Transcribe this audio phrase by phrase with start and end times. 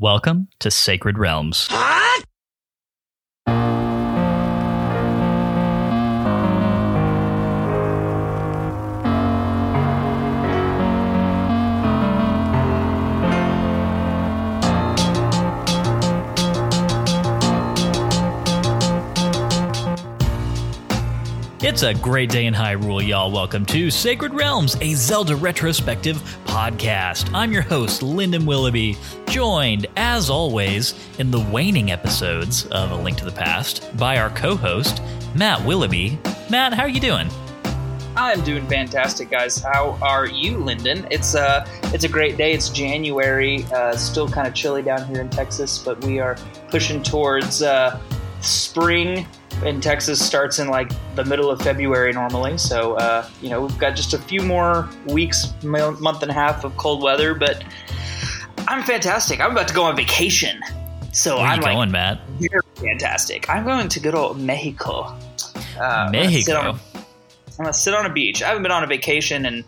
[0.00, 1.66] Welcome to Sacred Realms.
[21.68, 23.30] It's a great day in Hyrule, y'all.
[23.30, 26.16] Welcome to Sacred Realms, a Zelda retrospective
[26.46, 27.30] podcast.
[27.34, 28.96] I'm your host, Lyndon Willoughby,
[29.28, 34.30] joined, as always, in the waning episodes of A Link to the Past by our
[34.30, 35.02] co-host,
[35.34, 36.18] Matt Willoughby.
[36.48, 37.28] Matt, how are you doing?
[38.16, 39.58] I'm doing fantastic, guys.
[39.58, 41.06] How are you, Lyndon?
[41.10, 42.54] It's uh, it's a great day.
[42.54, 43.64] It's January.
[43.64, 46.38] Uh, still kind of chilly down here in Texas, but we are
[46.70, 48.00] pushing towards uh,
[48.40, 49.26] spring
[49.64, 52.56] in Texas starts in like the middle of February normally.
[52.58, 56.64] So, uh, you know, we've got just a few more weeks, month and a half
[56.64, 57.62] of cold weather, but
[58.68, 59.40] I'm fantastic.
[59.40, 60.60] I'm about to go on vacation.
[61.12, 62.20] So Where I'm like, going, Matt?
[62.38, 63.48] very fantastic.
[63.50, 65.16] I'm going to good old Mexico.
[65.76, 66.58] Uh, I'm gonna Mexico.
[66.60, 68.42] on- I'm going to sit on a beach.
[68.42, 69.64] I haven't been on a vacation in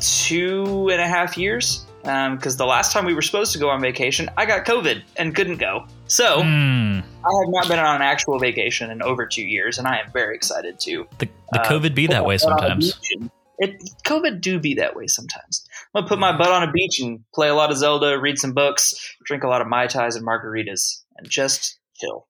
[0.00, 3.80] two and a half years because the last time we were supposed to go on
[3.80, 5.86] vacation, I got COVID and couldn't go.
[6.06, 7.00] So Hmm.
[7.22, 10.10] I have not been on an actual vacation in over two years, and I am
[10.10, 11.06] very excited to.
[11.18, 13.30] The, the uh, COVID be that way butt on a sometimes.
[13.58, 15.66] It COVID do be that way sometimes.
[15.94, 18.38] I'm gonna put my butt on a beach and play a lot of Zelda, read
[18.38, 18.94] some books,
[19.26, 22.26] drink a lot of mai tais and margaritas, and just chill.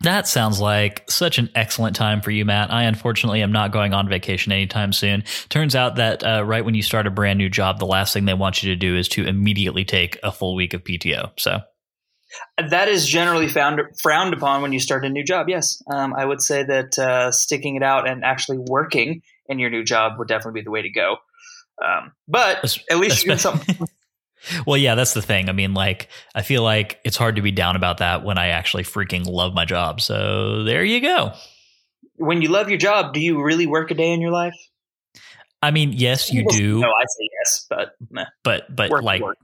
[0.00, 2.72] That sounds like such an excellent time for you, Matt.
[2.72, 5.24] I unfortunately am not going on vacation anytime soon.
[5.48, 8.24] Turns out that uh, right when you start a brand new job, the last thing
[8.24, 11.32] they want you to do is to immediately take a full week of PTO.
[11.36, 11.60] So,
[12.58, 15.48] That is generally found frowned upon when you start a new job.
[15.48, 19.70] Yes, um, I would say that uh, sticking it out and actually working in your
[19.70, 21.16] new job would definitely be the way to go.
[21.82, 23.78] Um, but at least you get something.
[24.66, 25.48] well, yeah, that's the thing.
[25.48, 28.48] I mean, like, I feel like it's hard to be down about that when I
[28.48, 30.00] actually freaking love my job.
[30.00, 31.32] So, there you go.
[32.16, 34.54] When you love your job, do you really work a day in your life?
[35.62, 38.24] I mean, yes, you do, No, I say yes, but meh.
[38.44, 39.38] but but Work, like work.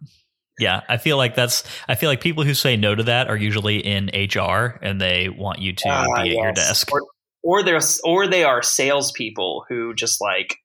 [0.58, 1.64] Yeah, I feel like that's.
[1.88, 5.28] I feel like people who say no to that are usually in HR and they
[5.28, 6.92] want you to Ah, be at your desk.
[6.92, 7.02] Or,
[7.42, 10.56] or they're or they are salespeople who just like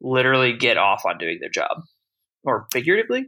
[0.00, 1.82] literally get off on doing their job,
[2.44, 3.26] or figuratively.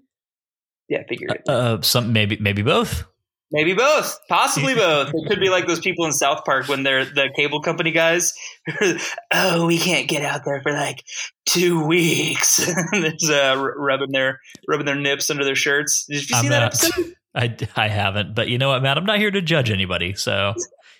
[0.88, 1.44] Yeah, figuratively.
[1.46, 3.04] Uh, some maybe maybe both.
[3.50, 5.08] Maybe both, possibly both.
[5.14, 8.34] It could be like those people in South Park when they're the cable company guys.
[9.32, 11.02] oh, we can't get out there for like
[11.46, 12.56] two weeks.
[12.92, 16.04] they're uh, rubbing their rubbing their nips under their shirts.
[16.08, 17.14] Did you see I'm that not- episode?
[17.34, 18.98] I I haven't, but you know what, Matt?
[18.98, 20.54] I'm not here to judge anybody, so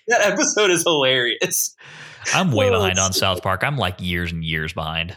[0.07, 1.75] That episode is hilarious.
[2.33, 3.63] I'm way Oh, behind on South Park.
[3.63, 5.15] I'm like years and years behind.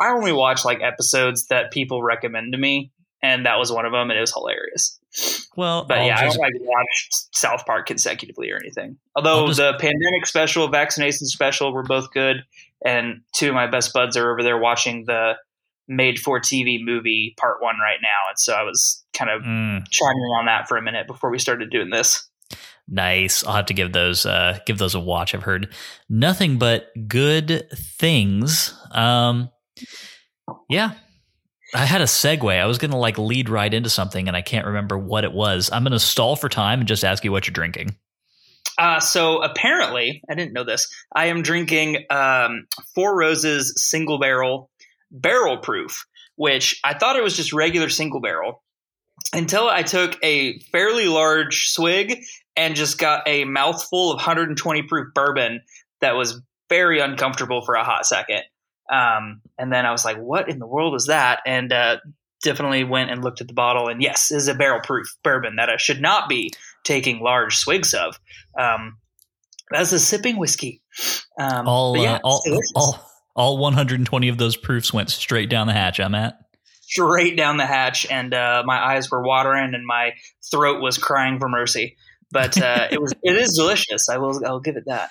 [0.00, 3.92] I only watch like episodes that people recommend to me, and that was one of
[3.92, 4.98] them, and it was hilarious.
[5.56, 8.96] Well, But I'll yeah, I just- don't like watch South Park consecutively or anything.
[9.16, 12.44] Although just- the pandemic special, vaccination special were both good,
[12.84, 15.34] and two of my best buds are over there watching the
[15.88, 19.84] made for TV movie part one right now, and so I was kind of Mm,
[19.90, 22.28] chiming on that for a minute before we started doing this.
[22.88, 23.44] nice.
[23.46, 25.34] I'll have to give those uh, give those a watch.
[25.34, 25.72] I've heard
[26.08, 28.74] nothing but good things.
[28.92, 29.50] Um,
[30.70, 30.92] yeah.
[31.74, 32.60] I had a segue.
[32.60, 35.32] I was going to like lead right into something and I can't remember what it
[35.32, 35.70] was.
[35.72, 37.96] I'm going to stall for time and just ask you what you're drinking.
[38.78, 40.88] Uh, so apparently, I didn't know this.
[41.14, 44.70] I am drinking um, Four Roses single barrel
[45.10, 46.06] barrel proof,
[46.36, 48.62] which I thought it was just regular single barrel
[49.32, 52.24] until I took a fairly large swig
[52.56, 55.60] and just got a mouthful of 120 proof bourbon
[56.00, 58.42] that was very uncomfortable for a hot second.
[58.92, 61.40] Um, and then I was like, what in the world is that?
[61.46, 61.96] And uh,
[62.42, 65.70] definitely went and looked at the bottle, and yes, is a barrel proof bourbon that
[65.70, 66.52] I should not be
[66.84, 68.18] taking large swigs of.
[68.58, 68.98] Um,
[69.70, 70.82] that's a sipping whiskey.
[71.38, 72.42] Um, All, yeah, uh, all,
[72.74, 75.98] all, all 120 of those proofs went straight down the hatch.
[75.98, 76.38] I'm at.
[76.82, 80.12] straight down the hatch, and uh, my eyes were watering, and my
[80.50, 81.96] throat was crying for mercy.
[82.30, 84.08] But uh, it was it is delicious.
[84.08, 85.10] I will I'll give it that.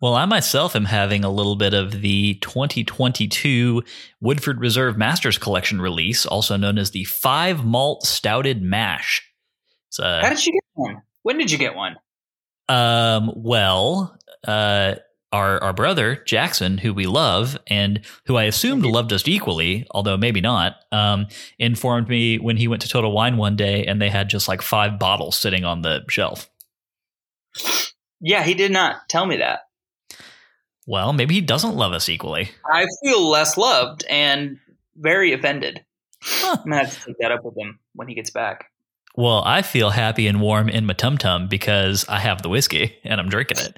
[0.00, 3.82] Well, I myself am having a little bit of the 2022
[4.22, 9.22] Woodford Reserve Masters Collection release, also known as the Five Malt Stouted Mash.
[9.88, 11.02] It's How did you get one?
[11.22, 11.96] When did you get one?
[12.70, 14.16] um, well,
[14.46, 14.94] uh,
[15.32, 20.16] our our brother Jackson, who we love and who I assumed loved us equally, although
[20.16, 21.26] maybe not, um,
[21.58, 24.62] informed me when he went to Total Wine one day and they had just like
[24.62, 26.48] five bottles sitting on the shelf.
[28.20, 29.62] Yeah, he did not tell me that.
[30.90, 32.50] Well, maybe he doesn't love us equally.
[32.66, 34.58] I feel less loved and
[34.96, 35.84] very offended.
[36.20, 36.56] Huh.
[36.58, 38.72] I'm gonna have to take that up with him when he gets back.
[39.14, 42.96] Well, I feel happy and warm in my tum tum because I have the whiskey
[43.04, 43.76] and I'm drinking it.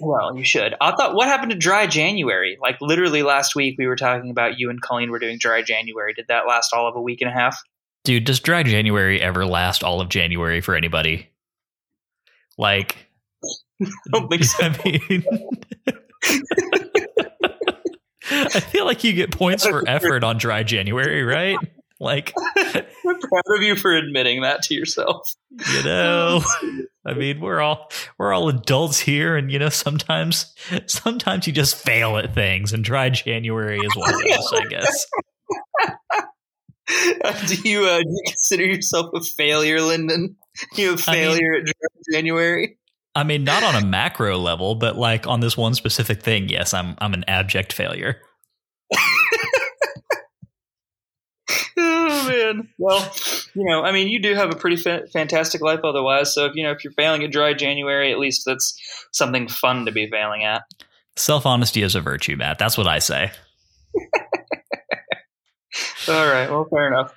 [0.00, 0.74] Well, you should.
[0.80, 2.58] I thought, what happened to dry January?
[2.60, 6.14] Like literally last week, we were talking about you and Colleen were doing dry January.
[6.14, 7.62] Did that last all of a week and a half?
[8.02, 11.28] Dude, does dry January ever last all of January for anybody?
[12.58, 12.96] Like,
[13.82, 14.64] I don't think so.
[14.66, 15.24] I mean,
[18.32, 21.58] I feel like you get points for effort on dry January, right?
[21.98, 22.84] Like, I'm
[23.20, 25.28] proud of you for admitting that to yourself.
[25.50, 26.42] you know,
[27.04, 30.54] I mean, we're all we're all adults here, and you know, sometimes
[30.86, 35.06] sometimes you just fail at things, and dry January is one of those, I guess.
[37.48, 40.36] do you uh, do you consider yourself a failure, Lyndon?
[40.76, 41.72] You a I mean- failure at dry
[42.12, 42.78] January?
[43.14, 46.72] I mean, not on a macro level, but like on this one specific thing, yes,
[46.72, 48.20] I'm I'm an abject failure.
[51.76, 52.68] oh man.
[52.78, 53.12] Well,
[53.54, 56.32] you know, I mean, you do have a pretty fa- fantastic life otherwise.
[56.32, 58.78] So if you know if you're failing at dry January, at least that's
[59.12, 60.62] something fun to be failing at.
[61.16, 62.58] Self honesty is a virtue, Matt.
[62.58, 63.32] That's what I say.
[66.08, 66.48] All right.
[66.48, 67.12] Well, fair enough.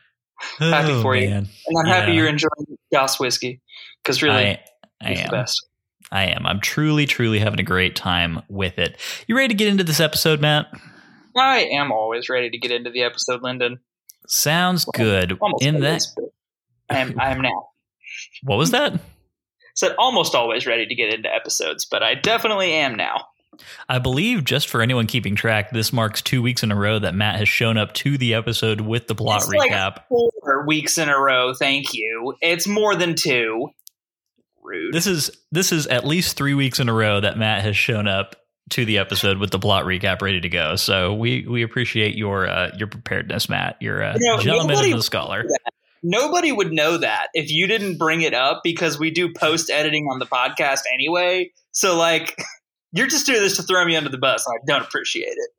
[0.58, 1.30] Happy oh, for you.
[1.30, 1.38] Oh.
[1.38, 1.48] And
[1.80, 3.62] I'm happy you're enjoying Joss whiskey
[4.04, 4.60] because really, I,
[5.02, 5.66] I it's the best.
[6.14, 6.46] I am.
[6.46, 8.98] I'm truly, truly having a great time with it.
[9.26, 10.68] You ready to get into this episode, Matt?
[11.36, 13.80] I am always ready to get into the episode, Lyndon.
[14.28, 15.36] Sounds good.
[15.42, 16.16] Almost In that, always,
[16.88, 17.20] I am.
[17.20, 17.70] I am now.
[18.44, 19.02] what was that?
[19.76, 23.26] Said almost always ready to get into episodes, but I definitely am now.
[23.90, 27.16] I believe, just for anyone keeping track, this marks two weeks in a row that
[27.16, 30.04] Matt has shown up to the episode with the plot It's like recap.
[30.10, 31.56] Four weeks in a row.
[31.56, 32.36] Thank you.
[32.40, 33.70] It's more than two.
[34.64, 34.94] Rude.
[34.94, 38.08] This is this is at least three weeks in a row that Matt has shown
[38.08, 38.36] up
[38.72, 40.76] to the episode with the plot recap ready to go.
[40.76, 43.78] So we we appreciate your uh, your preparedness, Matt.
[43.80, 45.46] You're a You know, gentleman and a scholar.
[46.02, 50.08] Nobody would know that if you didn't bring it up because we do post editing
[50.12, 51.52] on the podcast anyway.
[51.72, 52.38] So like,
[52.92, 55.50] you're just doing this to throw me under the bus, and I don't appreciate it.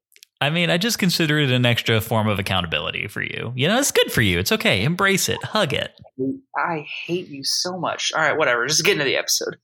[0.45, 3.55] I mean, I just consider it an extra form of accountability for you.
[3.57, 4.39] You know, it's good for you.
[4.39, 4.85] It's okay.
[4.85, 5.43] Embrace it.
[5.43, 5.99] Hug it.
[6.55, 8.13] I hate you so much.
[8.15, 8.67] All right, whatever.
[8.67, 9.57] Just get into the episode.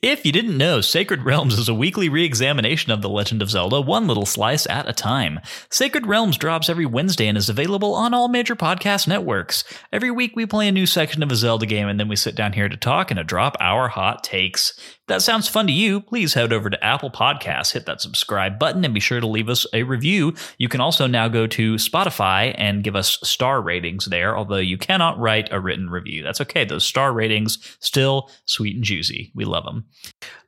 [0.00, 3.50] If you didn't know, Sacred Realms is a weekly re examination of The Legend of
[3.50, 5.40] Zelda, one little slice at a time.
[5.68, 9.64] Sacred Realms drops every Wednesday and is available on all major podcast networks.
[9.92, 12.34] Every week we play a new section of a Zelda game and then we sit
[12.34, 14.72] down here to talk and to drop our hot takes.
[15.08, 18.84] That sounds fun to you, please head over to Apple Podcasts, hit that subscribe button,
[18.84, 20.34] and be sure to leave us a review.
[20.58, 24.76] You can also now go to Spotify and give us star ratings there, although you
[24.76, 26.22] cannot write a written review.
[26.22, 26.66] That's okay.
[26.66, 29.32] Those star ratings still sweet and juicy.
[29.34, 29.86] We love them.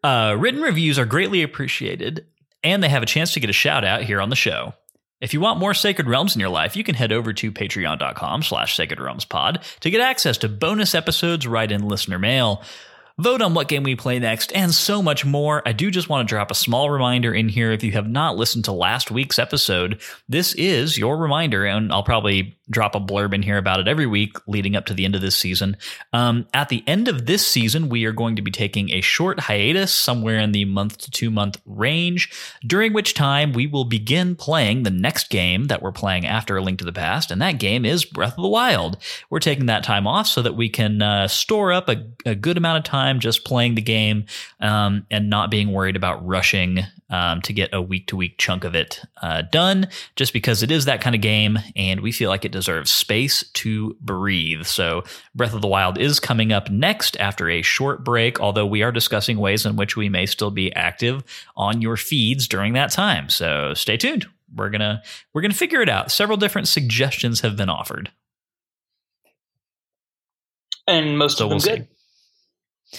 [0.05, 2.27] Uh, written reviews are greatly appreciated,
[2.63, 4.75] and they have a chance to get a shout out here on the show.
[5.23, 8.43] If you want more Sacred Realms in your life, you can head over to patreon.com
[8.43, 12.63] slash sacred realms pod to get access to bonus episodes, write in listener mail,
[13.21, 15.63] vote on what game we play next, and so much more.
[15.67, 18.37] I do just want to drop a small reminder in here if you have not
[18.37, 20.01] listened to last week's episode.
[20.29, 24.07] This is your reminder, and I'll probably drop a blurb in here about it every
[24.07, 25.77] week leading up to the end of this season.
[26.13, 29.41] Um, at the end of this season, we are going to be taking a short
[29.41, 32.31] hiatus somewhere in the month to two month range,
[32.65, 36.63] during which time we will begin playing the next game that we're playing after A
[36.63, 38.97] Link to the Past, and that game is Breath of the Wild.
[39.29, 42.57] We're taking that time off so that we can uh, store up a, a good
[42.57, 44.27] amount of time just playing the game
[44.61, 48.65] um, and not being worried about rushing um, to get a week to week chunk
[48.65, 52.31] of it uh, done, just because it is that kind of game and we feel
[52.31, 54.65] like it deserves space to breathe.
[54.65, 55.03] So,
[55.35, 58.93] Breath of the Wild is coming up next after a short break, although we are
[58.93, 61.25] discussing ways in which we may still be active
[61.57, 63.29] on your feeds during that time.
[63.29, 64.27] So, stay tuned.
[64.55, 65.03] We're gonna
[65.33, 66.11] we're gonna figure it out.
[66.11, 68.11] Several different suggestions have been offered.
[70.87, 71.89] And most So of them we'll see.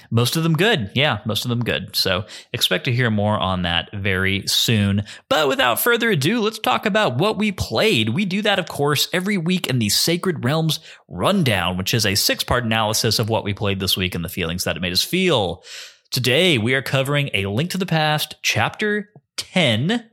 [0.09, 0.91] Most of them good.
[0.95, 1.95] Yeah, most of them good.
[1.95, 5.03] So expect to hear more on that very soon.
[5.29, 8.09] But without further ado, let's talk about what we played.
[8.09, 12.15] We do that, of course, every week in the Sacred Realms Rundown, which is a
[12.15, 14.93] six part analysis of what we played this week and the feelings that it made
[14.93, 15.63] us feel.
[16.09, 20.09] Today, we are covering A Link to the Past, Chapter 10,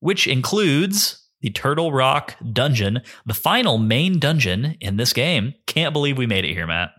[0.00, 5.54] which includes the Turtle Rock Dungeon, the final main dungeon in this game.
[5.66, 6.90] Can't believe we made it here, Matt.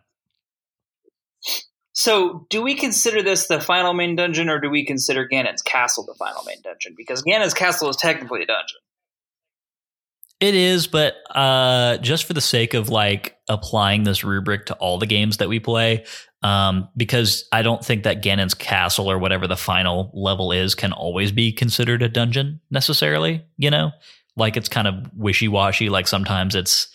[2.01, 6.03] So, do we consider this the final main dungeon, or do we consider Ganon's castle
[6.03, 6.95] the final main dungeon?
[6.97, 8.79] Because Ganon's castle is technically a dungeon.
[10.39, 14.97] It is, but uh, just for the sake of like applying this rubric to all
[14.97, 16.05] the games that we play,
[16.41, 20.93] um, because I don't think that Ganon's castle or whatever the final level is can
[20.93, 23.45] always be considered a dungeon necessarily.
[23.57, 23.91] You know,
[24.35, 25.89] like it's kind of wishy washy.
[25.89, 26.87] Like sometimes it's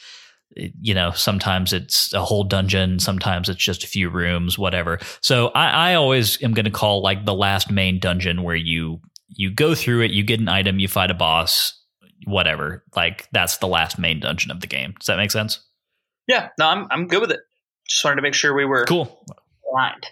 [0.54, 4.98] you know, sometimes it's a whole dungeon, sometimes it's just a few rooms, whatever.
[5.20, 9.00] So I, I always am going to call like the last main dungeon where you
[9.28, 11.78] you go through it, you get an item, you fight a boss,
[12.26, 12.84] whatever.
[12.94, 14.94] Like that's the last main dungeon of the game.
[14.98, 15.60] Does that make sense?
[16.26, 17.40] Yeah, no, I'm I'm good with it.
[17.88, 19.24] Just wanted to make sure we were cool
[19.70, 20.06] aligned.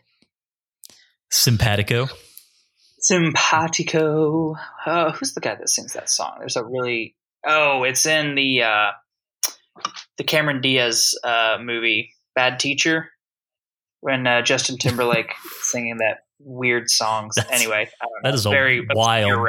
[1.31, 2.09] Simpatico.
[2.99, 4.57] Simpatico.
[4.87, 6.37] Uh, who's the guy that sings that song?
[6.39, 8.91] There's a really oh, it's in the uh,
[10.19, 13.11] the Cameron Diaz uh, movie Bad Teacher
[14.01, 17.37] when uh, Justin Timberlake singing that weird songs.
[17.37, 17.89] That's, anyway,
[18.23, 19.49] that is a very wild,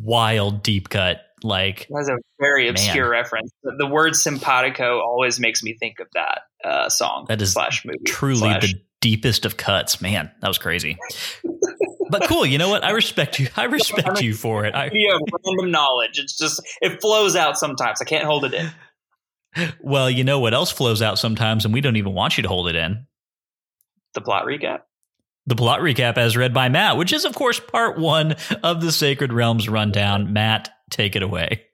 [0.00, 1.22] wild deep cut.
[1.44, 3.10] Like that's a very obscure man.
[3.10, 3.50] reference.
[3.62, 7.26] The, the, word simpatico always makes me think of that uh, song.
[7.28, 7.98] That is slash movie.
[8.06, 8.72] Truly slash.
[8.72, 10.00] the deepest of cuts.
[10.00, 10.98] Man, that was crazy.
[12.10, 12.46] but cool.
[12.46, 12.84] You know what?
[12.84, 13.48] I respect you.
[13.56, 14.74] I respect you for it.
[14.74, 16.18] I, yeah, random knowledge.
[16.18, 18.00] It's just it flows out sometimes.
[18.00, 18.70] I can't hold it in.
[19.80, 22.48] Well, you know what else flows out sometimes, and we don't even want you to
[22.48, 23.06] hold it in.
[24.14, 24.80] The plot recap.
[25.46, 28.92] The plot recap, as read by Matt, which is, of course, part one of the
[28.92, 30.32] Sacred Realms rundown.
[30.32, 31.64] Matt, take it away.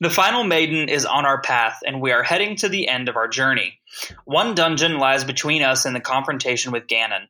[0.00, 3.16] The final maiden is on our path, and we are heading to the end of
[3.16, 3.80] our journey.
[4.24, 7.26] One dungeon lies between us and the confrontation with Ganon.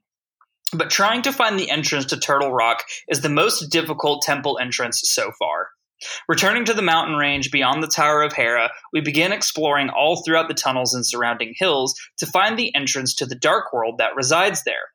[0.73, 5.03] But trying to find the entrance to Turtle Rock is the most difficult temple entrance
[5.05, 5.69] so far.
[6.29, 10.49] Returning to the mountain range beyond the Tower of Hera, we begin exploring all throughout
[10.49, 14.65] the tunnels and surrounding hills to find the entrance to the Dark World that resides
[14.65, 14.93] there.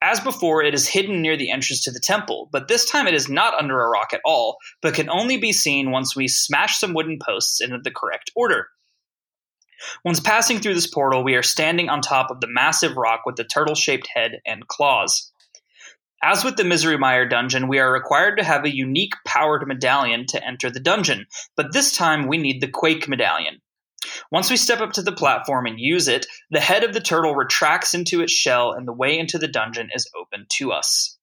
[0.00, 3.14] As before, it is hidden near the entrance to the temple, but this time it
[3.14, 6.78] is not under a rock at all, but can only be seen once we smash
[6.78, 8.68] some wooden posts in the correct order.
[10.04, 13.36] Once passing through this portal, we are standing on top of the massive rock with
[13.36, 15.32] the turtle shaped head and claws.
[16.22, 20.26] As with the Misery Mire dungeon, we are required to have a unique powered medallion
[20.26, 23.60] to enter the dungeon, but this time we need the Quake medallion.
[24.32, 27.34] Once we step up to the platform and use it, the head of the turtle
[27.34, 31.17] retracts into its shell and the way into the dungeon is open to us.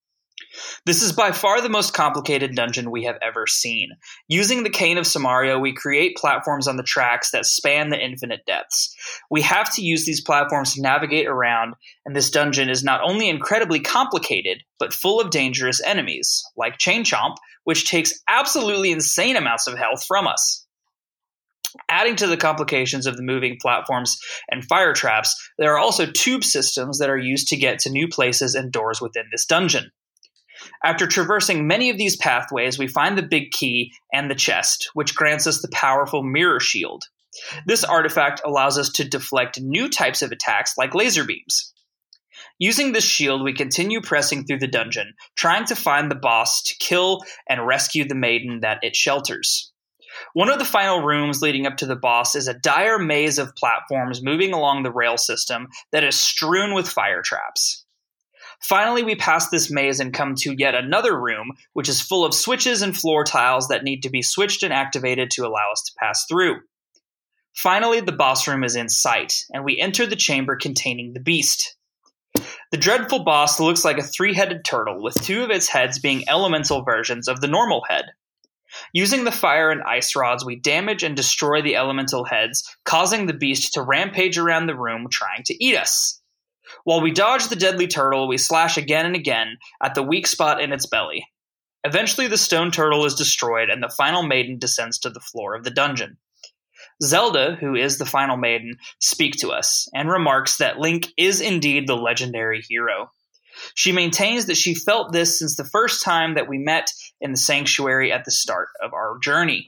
[0.85, 3.89] This is by far the most complicated dungeon we have ever seen.
[4.27, 8.45] Using the Cane of Samaria, we create platforms on the tracks that span the infinite
[8.45, 8.95] depths.
[9.29, 13.29] We have to use these platforms to navigate around, and this dungeon is not only
[13.29, 19.67] incredibly complicated, but full of dangerous enemies, like Chain Chomp, which takes absolutely insane amounts
[19.67, 20.65] of health from us.
[21.89, 24.17] Adding to the complications of the moving platforms
[24.49, 28.07] and fire traps, there are also tube systems that are used to get to new
[28.07, 29.91] places and doors within this dungeon.
[30.85, 35.15] After traversing many of these pathways, we find the big key and the chest, which
[35.15, 37.05] grants us the powerful mirror shield.
[37.65, 41.73] This artifact allows us to deflect new types of attacks like laser beams.
[42.59, 46.75] Using this shield, we continue pressing through the dungeon, trying to find the boss to
[46.79, 49.71] kill and rescue the maiden that it shelters.
[50.33, 53.55] One of the final rooms leading up to the boss is a dire maze of
[53.55, 57.84] platforms moving along the rail system that is strewn with fire traps.
[58.61, 62.33] Finally, we pass this maze and come to yet another room, which is full of
[62.33, 65.93] switches and floor tiles that need to be switched and activated to allow us to
[65.97, 66.59] pass through.
[67.53, 71.77] Finally, the boss room is in sight, and we enter the chamber containing the beast.
[72.71, 76.27] The dreadful boss looks like a three headed turtle, with two of its heads being
[76.27, 78.05] elemental versions of the normal head.
[78.91, 83.33] Using the fire and ice rods, we damage and destroy the elemental heads, causing the
[83.33, 86.21] beast to rampage around the room trying to eat us.
[86.83, 90.61] While we dodge the deadly turtle, we slash again and again at the weak spot
[90.61, 91.27] in its belly.
[91.83, 95.63] Eventually, the stone turtle is destroyed, and the final maiden descends to the floor of
[95.63, 96.17] the dungeon.
[97.03, 101.87] Zelda, who is the final maiden, speaks to us and remarks that Link is indeed
[101.87, 103.11] the legendary hero.
[103.73, 106.91] She maintains that she felt this since the first time that we met
[107.21, 109.67] in the sanctuary at the start of our journey.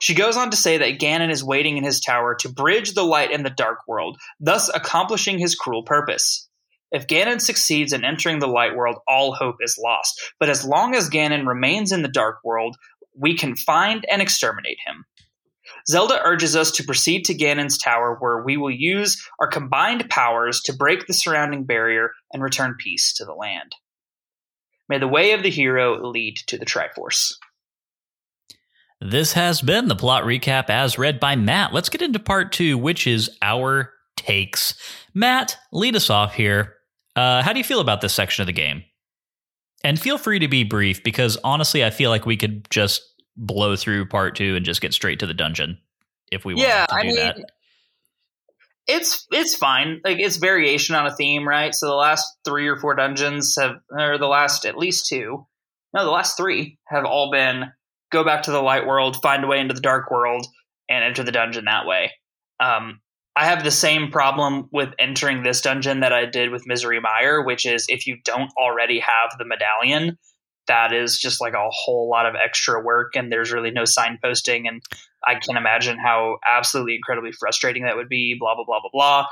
[0.00, 3.04] She goes on to say that Ganon is waiting in his tower to bridge the
[3.04, 6.48] light and the dark world, thus accomplishing his cruel purpose.
[6.90, 10.32] If Ganon succeeds in entering the light world, all hope is lost.
[10.38, 12.76] But as long as Ganon remains in the dark world,
[13.14, 15.04] we can find and exterminate him.
[15.86, 20.62] Zelda urges us to proceed to Ganon's tower, where we will use our combined powers
[20.62, 23.74] to break the surrounding barrier and return peace to the land.
[24.88, 27.34] May the way of the hero lead to the Triforce.
[29.00, 31.72] This has been the plot recap as read by Matt.
[31.72, 34.74] Let's get into part two, which is our takes.
[35.14, 36.74] Matt, lead us off here.
[37.14, 38.82] Uh, how do you feel about this section of the game?
[39.84, 43.02] And feel free to be brief because honestly, I feel like we could just
[43.36, 45.78] blow through part two and just get straight to the dungeon
[46.32, 47.52] if we yeah, wanted to I do mean, that.
[48.88, 50.00] It's it's fine.
[50.04, 51.74] Like it's variation on a theme, right?
[51.74, 55.46] So the last three or four dungeons have, or the last at least two,
[55.94, 57.66] no, the last three have all been
[58.10, 60.46] go back to the light world, find a way into the dark world,
[60.88, 62.12] and enter the dungeon that way.
[62.60, 63.00] Um,
[63.36, 67.42] I have the same problem with entering this dungeon that I did with Misery Mire,
[67.42, 70.18] which is if you don't already have the medallion,
[70.66, 74.66] that is just like a whole lot of extra work, and there's really no signposting.
[74.66, 74.82] And
[75.24, 78.36] I can imagine how absolutely incredibly frustrating that would be.
[78.38, 79.26] Blah blah blah blah blah.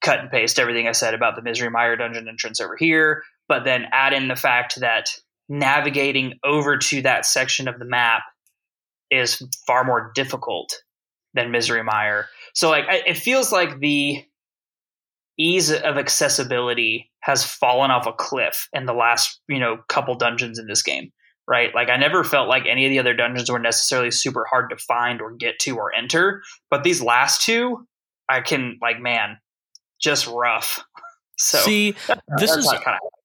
[0.00, 3.64] Cut and paste everything I said about the Misery Mire dungeon entrance over here, but
[3.64, 5.10] then add in the fact that
[5.50, 8.22] navigating over to that section of the map
[9.10, 10.72] is far more difficult
[11.34, 12.28] than Misery Mire.
[12.54, 14.24] So like it feels like the
[15.36, 20.58] ease of accessibility has fallen off a cliff in the last, you know, couple dungeons
[20.58, 21.10] in this game,
[21.48, 21.74] right?
[21.74, 24.76] Like I never felt like any of the other dungeons were necessarily super hard to
[24.76, 27.86] find or get to or enter, but these last two
[28.28, 29.38] I can like man,
[30.00, 30.84] just rough.
[31.42, 31.92] So See,
[32.36, 33.19] this is kind of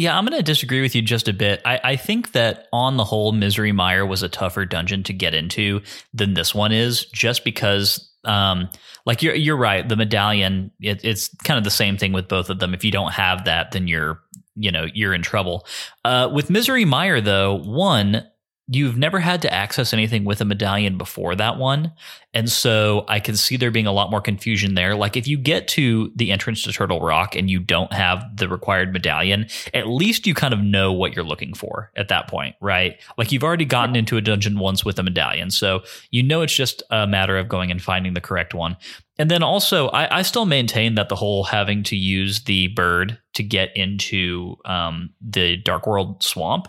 [0.00, 1.60] yeah, I'm going to disagree with you just a bit.
[1.66, 5.34] I, I, think that on the whole, Misery Mire was a tougher dungeon to get
[5.34, 5.82] into
[6.14, 8.70] than this one is, just because, um,
[9.04, 9.86] like you're you're right.
[9.86, 12.72] The medallion, it, it's kind of the same thing with both of them.
[12.72, 14.22] If you don't have that, then you're
[14.56, 15.66] you know you're in trouble.
[16.02, 18.26] Uh, with Misery Mire, though, one
[18.72, 21.92] you've never had to access anything with a medallion before that one.
[22.32, 24.94] And so I can see there being a lot more confusion there.
[24.94, 28.48] Like if you get to the entrance to Turtle Rock and you don't have the
[28.48, 32.54] required medallion, at least you kind of know what you're looking for at that point,
[32.60, 33.00] right?
[33.18, 35.50] Like you've already gotten into a dungeon once with a medallion.
[35.50, 38.76] So you know it's just a matter of going and finding the correct one.
[39.18, 43.18] And then also, I, I still maintain that the whole having to use the bird
[43.34, 46.68] to get into um, the Dark World swamp,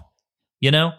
[0.60, 0.94] you know,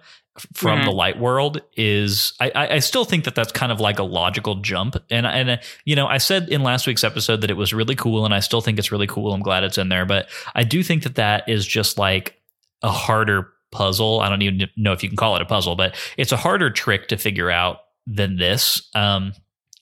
[0.55, 0.87] from mm-hmm.
[0.87, 4.57] the light world is I, I still think that that's kind of like a logical
[4.57, 4.97] jump.
[5.11, 7.95] And and uh, you know I said in last week's episode that it was really
[7.95, 9.33] cool and I still think it's really cool.
[9.33, 12.41] I'm glad it's in there but I do think that that is just like
[12.83, 14.21] a harder puzzle.
[14.21, 16.71] I don't even know if you can call it a puzzle but it's a harder
[16.71, 19.35] trick to figure out than this um,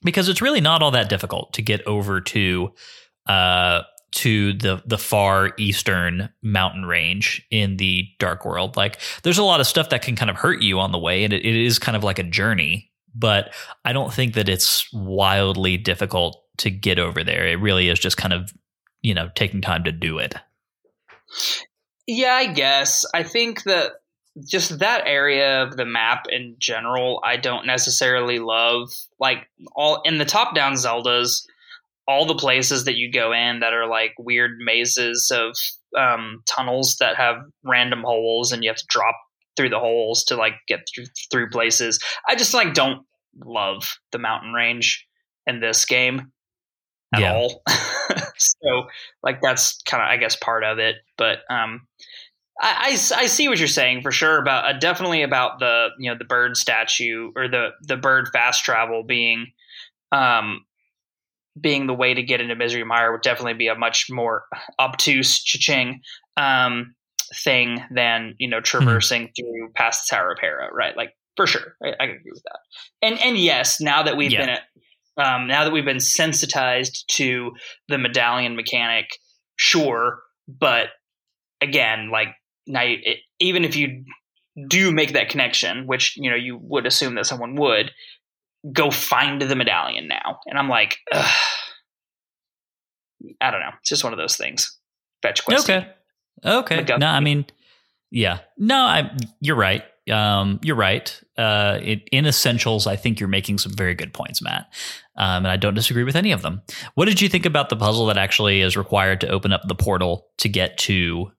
[0.02, 2.72] because it's really not all that difficult to get over to
[3.26, 8.76] uh, to the the far eastern mountain range in the dark world.
[8.76, 11.24] Like there's a lot of stuff that can kind of hurt you on the way
[11.24, 13.52] and it, it is kind of like a journey but
[13.84, 17.46] i don't think that it's wildly difficult to get over there.
[17.46, 18.52] It really is just kind of
[19.02, 20.34] you know taking time to do it.
[22.06, 23.04] Yeah i guess.
[23.14, 23.92] I think that
[24.46, 28.90] just that area of the map in general i don't necessarily love.
[29.18, 31.46] Like all in the top down zeldas
[32.10, 35.54] all the places that you go in that are like weird mazes of
[35.96, 39.14] um, tunnels that have random holes and you have to drop
[39.56, 42.00] through the holes to like get through, through places.
[42.28, 43.06] I just like don't
[43.44, 45.06] love the mountain range
[45.46, 46.32] in this game
[47.14, 47.32] at yeah.
[47.32, 47.62] all.
[48.36, 48.88] so
[49.22, 51.82] like that's kind of I guess part of it, but um,
[52.60, 56.10] I, I, I, see what you're saying for sure about uh, definitely about the you
[56.10, 59.52] know the bird statue or the the bird fast travel being
[60.10, 60.64] um
[61.58, 64.44] being the way to get into Misery Mire would definitely be a much more
[64.78, 66.00] obtuse cha-ching
[66.36, 66.94] um,
[67.44, 69.32] thing than you know traversing mm-hmm.
[69.36, 70.96] through past Tower of Hera, right?
[70.96, 72.58] Like for sure, I, I agree with that.
[73.02, 74.40] And and yes, now that we've yeah.
[74.40, 74.62] been at,
[75.16, 77.52] um, now that we've been sensitized to
[77.88, 79.06] the medallion mechanic,
[79.56, 80.88] sure, but
[81.60, 82.28] again, like
[82.66, 84.04] now, it, even if you
[84.68, 87.90] do make that connection, which you know you would assume that someone would,
[88.72, 90.40] go find the medallion now.
[90.46, 91.36] And I'm like, Ugh.
[93.40, 93.70] I don't know.
[93.80, 94.78] It's just one of those things.
[95.22, 95.68] Fetch quest.
[95.68, 95.86] Okay.
[96.44, 96.96] Okay.
[96.96, 97.44] No, I mean,
[98.10, 98.38] yeah.
[98.56, 99.10] No, I.
[99.40, 99.84] You're right.
[100.10, 101.20] Um, you're right.
[101.36, 104.72] Uh, it, in essentials, I think you're making some very good points, Matt.
[105.16, 106.62] Um, and I don't disagree with any of them.
[106.94, 109.74] What did you think about the puzzle that actually is required to open up the
[109.74, 111.30] portal to get to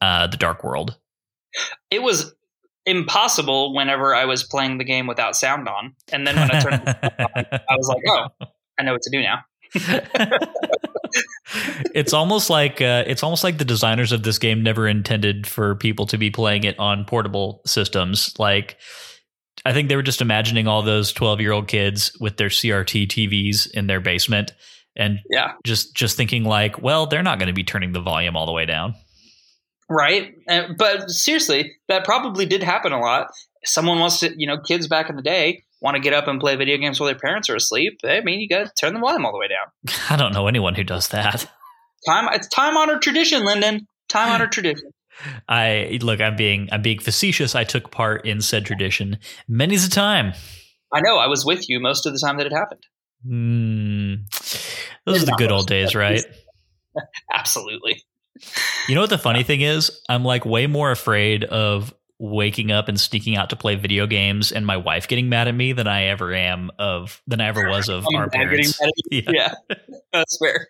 [0.00, 0.98] uh, the dark world?
[1.90, 2.34] It was
[2.88, 5.94] impossible whenever I was playing the game without sound on.
[6.12, 8.46] And then when I turned on, I was like, oh,
[8.78, 9.44] I know what to do now.
[11.94, 15.74] it's almost like uh, it's almost like the designers of this game never intended for
[15.74, 18.34] people to be playing it on portable systems.
[18.38, 18.78] Like,
[19.64, 23.88] I think they were just imagining all those twelve-year-old kids with their CRT TVs in
[23.88, 24.52] their basement,
[24.96, 28.36] and yeah, just just thinking like, well, they're not going to be turning the volume
[28.36, 28.94] all the way down.
[29.88, 30.34] Right.
[30.76, 33.28] But seriously, that probably did happen a lot.
[33.64, 36.40] Someone wants to, you know, kids back in the day want to get up and
[36.40, 38.00] play video games while their parents are asleep.
[38.04, 39.96] I mean, you got to turn the volume all the way down.
[40.10, 41.50] I don't know anyone who does that.
[42.06, 43.86] Time it's time honored tradition, Lyndon.
[44.08, 44.90] Time honored tradition.
[45.48, 46.20] I look.
[46.20, 46.68] I'm being.
[46.70, 47.54] I'm being facetious.
[47.54, 50.32] I took part in said tradition many's a time.
[50.92, 51.18] I know.
[51.18, 52.82] I was with you most of the time that it happened.
[53.26, 54.30] Mm,
[55.04, 56.24] those are the good old days, right?
[57.32, 58.00] Absolutely.
[58.88, 60.00] You know what the funny thing is?
[60.08, 64.50] I'm like way more afraid of waking up and sneaking out to play video games
[64.50, 67.68] and my wife getting mad at me than I ever am of than I ever
[67.68, 68.78] was of I'm our parents.
[69.10, 69.22] Yeah.
[69.30, 69.54] yeah,
[70.12, 70.68] that's fair.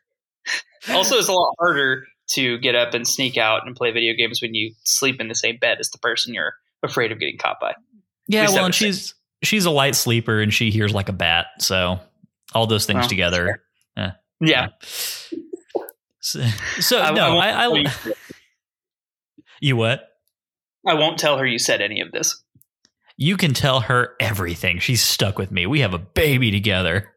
[0.91, 4.41] Also, it's a lot harder to get up and sneak out and play video games
[4.43, 7.59] when you sleep in the same bed as the person you're afraid of getting caught
[7.61, 7.75] by.
[8.27, 11.99] Yeah, well, and she's she's a light sleeper and she hears like a bat, so
[12.55, 13.63] all those things Well, together.
[13.97, 14.69] Eh, yeah,
[16.21, 16.41] So,
[16.81, 17.93] so I- I no, I, tell I,
[19.61, 20.05] you- what?
[20.87, 22.43] I won't tell her you said any of this.
[23.17, 24.79] You can tell her everything.
[24.79, 25.67] She's stuck with me.
[25.67, 27.13] We have a baby together.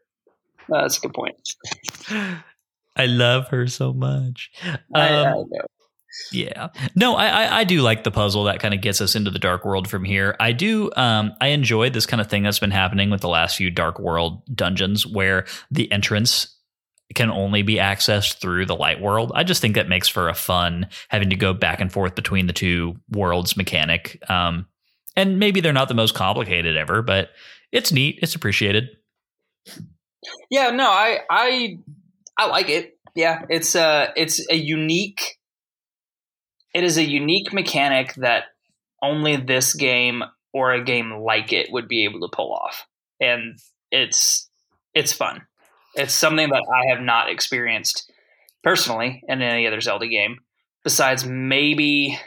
[0.72, 1.36] Uh, that's a good point.
[2.96, 4.50] I love her so much.
[4.62, 5.60] I, I Um, know.
[6.30, 6.68] Yeah.
[6.94, 9.38] No, I, I I do like the puzzle that kind of gets us into the
[9.38, 10.36] dark world from here.
[10.38, 13.56] I do um I enjoy this kind of thing that's been happening with the last
[13.56, 16.54] few dark world dungeons where the entrance
[17.14, 19.32] can only be accessed through the light world.
[19.34, 22.46] I just think that makes for a fun having to go back and forth between
[22.46, 24.22] the two worlds mechanic.
[24.28, 24.66] Um
[25.14, 27.30] and maybe they're not the most complicated ever, but
[27.70, 28.18] it's neat.
[28.22, 28.88] It's appreciated.
[30.50, 31.78] Yeah, no, I I
[32.38, 32.98] I like it.
[33.14, 35.38] Yeah, it's a it's a unique
[36.74, 38.44] it is a unique mechanic that
[39.02, 40.22] only this game
[40.54, 42.86] or a game like it would be able to pull off.
[43.20, 43.58] And
[43.90, 44.48] it's
[44.94, 45.42] it's fun.
[45.94, 48.10] It's something that I have not experienced
[48.62, 50.38] personally in any other Zelda game
[50.84, 52.18] besides maybe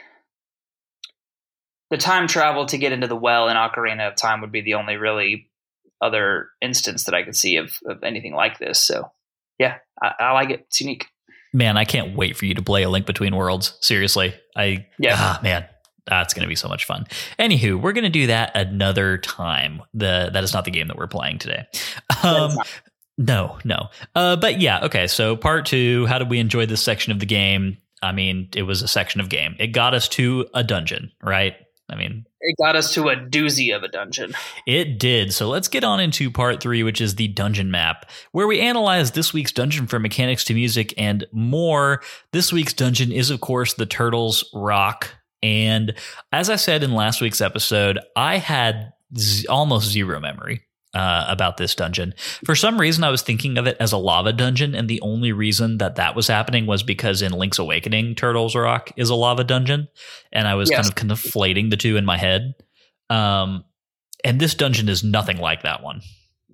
[1.90, 4.74] the time travel to get into the well in Ocarina of Time would be the
[4.74, 5.50] only really
[6.00, 8.80] other instance that I could see of, of anything like this.
[8.80, 9.10] So,
[9.58, 10.60] yeah, I, I like it.
[10.66, 11.06] It's unique.
[11.52, 13.78] Man, I can't wait for you to play A Link Between Worlds.
[13.80, 14.34] Seriously.
[14.56, 15.14] I Yeah.
[15.16, 15.66] ah man.
[16.08, 17.06] That's going to be so much fun.
[17.36, 19.82] Anywho, we're going to do that another time.
[19.92, 21.66] The that is not the game that we're playing today.
[22.22, 22.56] Um,
[23.18, 23.88] no, no.
[24.14, 25.06] Uh, but yeah, okay.
[25.06, 26.06] So part two.
[26.06, 27.78] How did we enjoy this section of the game?
[28.02, 29.56] I mean, it was a section of game.
[29.58, 31.54] It got us to a dungeon, right?
[31.88, 34.34] I mean, it got us to a doozy of a dungeon.
[34.66, 35.32] it did.
[35.32, 39.12] So let's get on into part three, which is the dungeon map, where we analyze
[39.12, 42.02] this week's dungeon from mechanics to music and more.
[42.32, 45.14] This week's dungeon is, of course, the Turtles Rock.
[45.42, 45.94] And
[46.32, 50.62] as I said in last week's episode, I had z- almost zero memory.
[50.96, 52.14] Uh, about this dungeon.
[52.46, 55.30] For some reason, I was thinking of it as a lava dungeon, and the only
[55.30, 59.44] reason that that was happening was because in Link's Awakening, Turtles Rock is a lava
[59.44, 59.88] dungeon,
[60.32, 60.88] and I was Yes.
[60.88, 62.54] kind of conflating the two in my head.
[63.10, 63.64] Um,
[64.24, 66.00] and this dungeon is nothing like that one.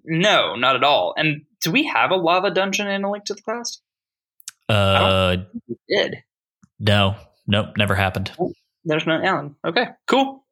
[0.05, 1.15] No, not at all.
[1.17, 3.81] And do we have a lava dungeon in A Link to the Past?
[4.69, 5.37] Uh,
[5.69, 6.17] We did.
[6.81, 7.15] no,
[7.47, 8.33] nope, never happened.
[8.85, 9.55] There's no Alan.
[9.65, 10.45] Okay, cool.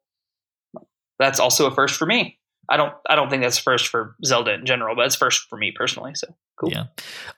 [1.19, 2.37] That's also a first for me.
[2.71, 2.93] I don't.
[3.09, 6.15] I don't think that's first for Zelda in general, but it's first for me personally.
[6.15, 6.71] So cool.
[6.71, 6.85] Yeah.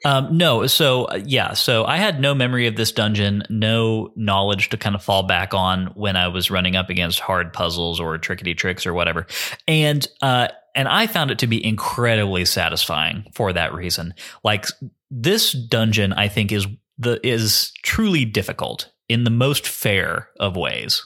[0.06, 4.69] Um, no, so uh, yeah, so I had no memory of this dungeon, no knowledge
[4.69, 8.15] to kind of fall back on when I was running up against hard puzzles or
[8.19, 9.26] trickety tricks or whatever,
[9.67, 14.13] and uh, and I found it to be incredibly satisfying for that reason.
[14.43, 14.67] Like
[15.10, 16.67] this dungeon, I think is
[17.00, 21.04] the is truly difficult in the most fair of ways.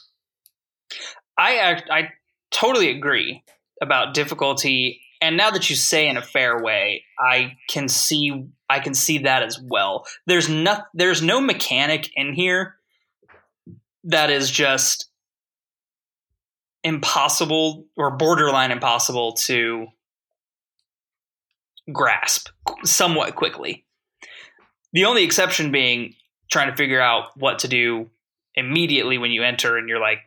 [1.38, 2.10] I act, I
[2.52, 3.46] totally agree
[3.82, 5.02] about difficulty.
[5.22, 9.20] And now that you say in a fair way, I can see I can see
[9.20, 10.06] that as well.
[10.26, 12.76] There's no there's no mechanic in here
[14.04, 15.10] that is just
[16.84, 19.88] impossible or borderline impossible to
[21.92, 22.50] grasp
[22.84, 23.86] somewhat quickly.
[24.94, 26.14] The only exception being
[26.52, 28.10] trying to figure out what to do
[28.56, 30.20] immediately when you enter and you're like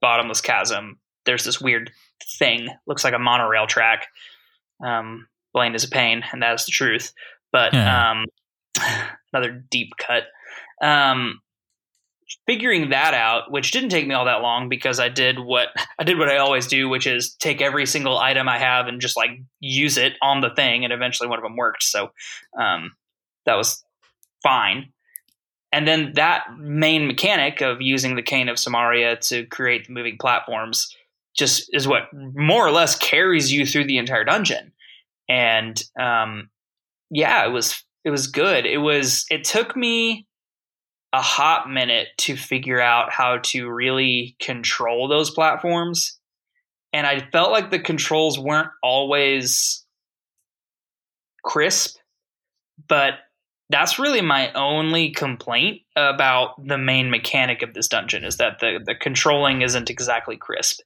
[0.00, 0.98] bottomless chasm.
[1.24, 1.92] There's this weird
[2.38, 4.06] thing, looks like a monorail track.
[4.84, 7.12] Um, Blaine is a pain, and that is the truth.
[7.52, 8.10] But Yeah.
[8.10, 8.26] um,
[9.32, 10.24] another deep cut.
[10.80, 11.40] Um,
[12.46, 16.04] figuring that out, which didn't take me all that long because I did what I
[16.04, 19.16] did what I always do, which is take every single item I have and just
[19.16, 21.82] like use it on the thing, and eventually one of them worked.
[21.82, 22.12] So
[22.58, 22.92] um,
[23.46, 23.84] that was
[24.42, 24.92] fine.
[25.72, 30.16] And then that main mechanic of using the cane of Samaria to create the moving
[30.18, 30.96] platforms
[31.36, 34.72] just is what more or less carries you through the entire dungeon.
[35.28, 36.50] And um,
[37.10, 38.66] yeah, it was it was good.
[38.66, 40.26] It was it took me
[41.12, 46.18] a hot minute to figure out how to really control those platforms.
[46.92, 49.84] And I felt like the controls weren't always
[51.44, 51.96] crisp,
[52.88, 53.14] but
[53.70, 58.80] that's really my only complaint about the main mechanic of this dungeon is that the,
[58.84, 60.80] the controlling isn't exactly crisp.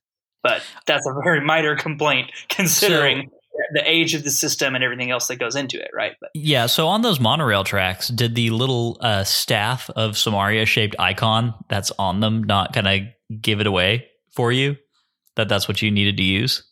[0.45, 3.31] But that's a very minor complaint considering
[3.73, 6.13] the age of the system and everything else that goes into it, right?
[6.21, 10.95] But Yeah, so on those monorail tracks, did the little uh, staff of Samaria shaped
[10.99, 14.77] icon that's on them not kind of give it away for you?
[15.37, 16.63] that that's what you needed to use?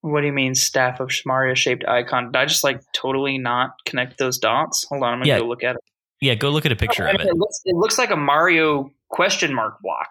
[0.00, 2.32] What do you mean, staff of Samaria shaped icon?
[2.32, 4.86] Did I just like totally not connect those dots?
[4.88, 5.38] Hold on, I'm gonna Yeah.
[5.40, 5.80] go look at it.
[6.20, 7.26] Yeah, go look at a picture I of it.
[7.26, 10.08] it, looks, it looks like a Mario question mark block.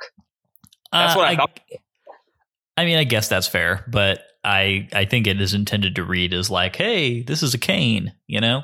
[0.91, 1.59] That's Uh, what I, thought.
[2.77, 6.33] I mean, I guess that's fair, but I I think it is intended to read
[6.33, 8.63] as like, hey, this is a cane, you know?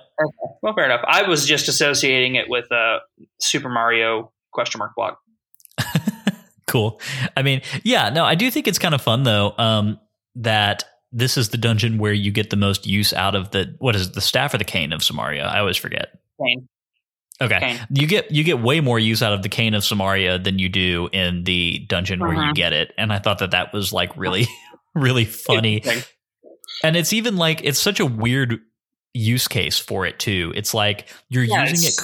[0.62, 1.02] Well, fair enough.
[1.08, 3.00] I was just associating it with uh,
[3.40, 5.20] Super Mario question mark block.
[6.68, 7.00] cool.
[7.38, 9.54] I mean, yeah, no, I do think it's kind of fun though.
[9.58, 10.00] Um,
[10.36, 13.96] that this is the dungeon where you get the most use out of the what
[13.96, 15.46] is it, the staff or the cane of Samaria?
[15.46, 16.20] I always forget.
[16.42, 16.68] Cane.
[17.42, 17.80] Okay, Cane.
[17.92, 20.68] you get you get way more use out of the cane of Samaria than you
[20.70, 22.54] do in the dungeon where you Mhm.
[22.56, 24.46] get it, and I thought that that was like really,
[24.96, 25.82] really funny.
[26.84, 28.60] And it's even like it's such a weird
[29.14, 30.52] use case for it too.
[30.56, 32.00] It's like you're Yeah, using it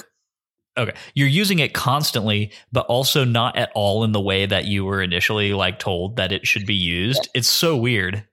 [0.78, 0.92] Okay.
[1.14, 5.00] You're using it constantly, but also not at all in the way that you were
[5.02, 7.30] initially like told that it should be used.
[7.34, 8.24] It's so weird.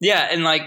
[0.00, 0.62] Yeah, and like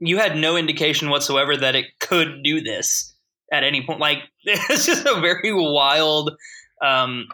[0.00, 3.14] you had no indication whatsoever that it could do this
[3.52, 4.00] at any point.
[4.00, 6.36] Like it's just a very wild,
[6.82, 7.26] um,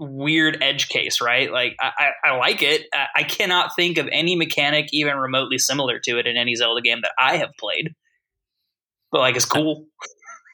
[0.00, 1.50] weird edge case, right?
[1.52, 1.90] Like I,
[2.24, 2.86] I, I like it.
[2.92, 6.80] I, I cannot think of any mechanic even remotely similar to it in any Zelda
[6.80, 7.94] game that I have played.
[9.10, 9.86] But like it's cool.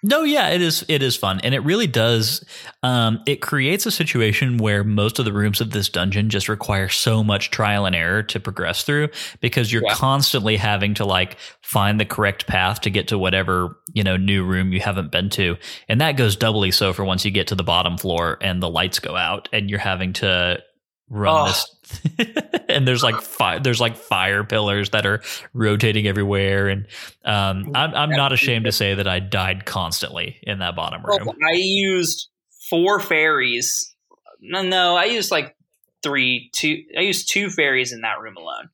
[0.07, 1.41] No, yeah, it is it is fun.
[1.43, 2.45] And it really does
[2.83, 6.91] um it creates a situation where most of the rooms of this dungeon just require
[6.91, 9.09] so much trial and error to progress through
[9.41, 9.95] because you're Yeah.
[9.95, 14.45] constantly having to like find the correct path to get to whatever, you know, new
[14.45, 15.57] room you haven't been to.
[15.89, 18.69] And that goes doubly so for once you get to the bottom floor and the
[18.69, 20.63] lights go out and you're having to
[21.11, 21.47] run Oh.
[21.47, 22.01] this
[22.69, 26.87] and there's like fi- there's like fire pillars that are rotating everywhere and
[27.25, 31.29] um I'm I'm not ashamed to say that I died constantly in that bottom room.
[31.29, 32.29] I used
[32.71, 33.95] four fairies.
[34.41, 35.55] No, no, I used like
[36.03, 36.83] three, two.
[36.97, 38.69] I used two fairies in that room alone,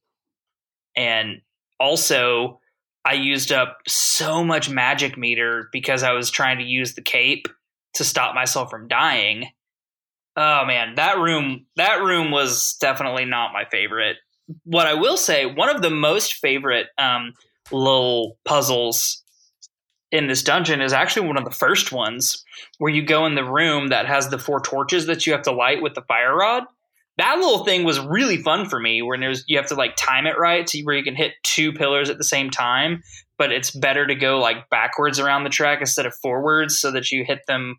[0.97, 1.43] and
[1.79, 2.61] also
[3.05, 7.47] I used up so much magic meter because I was trying to use the cape
[7.95, 9.49] to stop myself from dying.
[10.37, 14.17] Oh man, that room that room was definitely not my favorite.
[14.65, 17.35] What I will say, one of the most favorite um,
[17.71, 19.23] little puzzles
[20.13, 22.45] in this dungeon is actually one of the first ones
[22.79, 25.53] where you go in the room that has the four torches that you have to
[25.53, 26.65] light with the fire rod.
[27.19, 30.27] That little thing was really fun for me where there's you have to like time
[30.27, 33.03] it right to where you can hit two pillars at the same time,
[33.37, 37.11] but it's better to go like backwards around the track instead of forwards so that
[37.11, 37.77] you hit them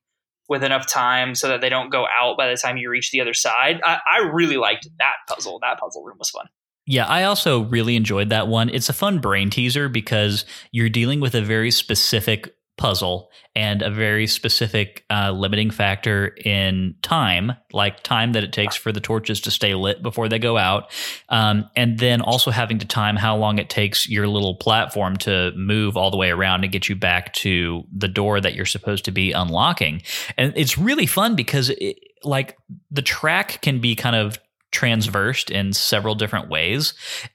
[0.52, 3.22] with enough time so that they don't go out by the time you reach the
[3.22, 3.80] other side.
[3.86, 5.60] I, I really liked that puzzle.
[5.62, 6.46] That puzzle room was fun.
[6.86, 8.68] Yeah, I also really enjoyed that one.
[8.68, 13.91] It's a fun brain teaser because you're dealing with a very specific puzzle and a
[13.91, 19.39] very specific uh, limiting factor in time, like time that it takes for the torches
[19.41, 20.91] to stay lit before they go out.
[21.30, 25.52] Um, and then also having to time how long it takes your little platform to
[25.56, 29.06] move all the way around and get you back to the door that you're supposed
[29.06, 30.02] to be unlocking.
[30.38, 32.58] And it's really fun because, it, like,
[32.89, 34.39] the track can be kind of
[34.72, 36.94] transversed in several different ways.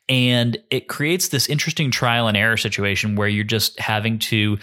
[0.09, 4.59] And it creates this interesting trial and error situation where you're just having to,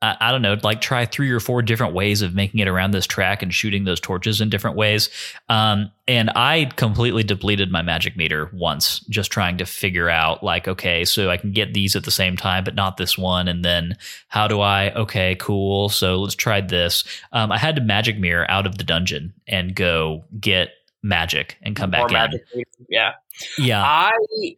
[0.00, 2.92] uh, I don't know, like try three or four different ways of making it around
[2.92, 5.10] this track and shooting those torches in different ways.
[5.48, 10.68] Um, and I completely depleted my magic meter once, just trying to figure out, like,
[10.68, 13.48] okay, so I can get these at the same time, but not this one.
[13.48, 13.96] And then
[14.28, 15.88] how do I, okay, cool.
[15.88, 17.04] So let's try this.
[17.32, 20.70] Um, I had to magic mirror out of the dungeon and go get
[21.02, 22.64] magic and come back More in.
[22.88, 23.12] Yeah.
[23.56, 23.82] Yeah.
[23.84, 24.56] I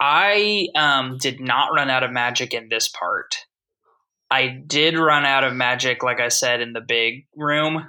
[0.00, 3.44] I um did not run out of magic in this part.
[4.30, 7.88] I did run out of magic, like I said, in the big room,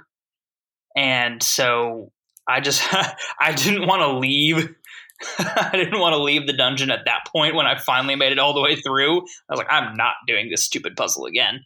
[0.96, 2.10] and so
[2.48, 2.82] I just
[3.40, 4.74] I didn't want to leave.
[5.38, 8.40] I didn't want to leave the dungeon at that point when I finally made it
[8.40, 9.18] all the way through.
[9.18, 11.60] I was like, I'm not doing this stupid puzzle again.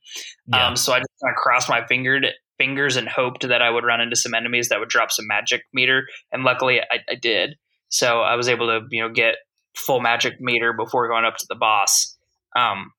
[0.47, 0.69] yeah.
[0.69, 2.27] Um, so I just kind of crossed my fingered
[2.59, 5.63] fingers and hoped that I would run into some enemies that would drop some magic
[5.73, 7.57] meter, and luckily I, I did.
[7.89, 9.37] So I was able to you know get
[9.75, 12.17] full magic meter before going up to the boss.
[12.57, 12.93] Um,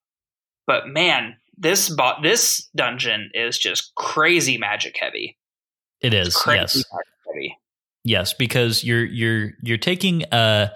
[0.66, 5.36] but man, this bo- this dungeon is just crazy magic heavy.
[6.00, 6.40] it is.
[6.46, 6.84] Yes.
[8.04, 10.70] Yes, because you're you're you're taking a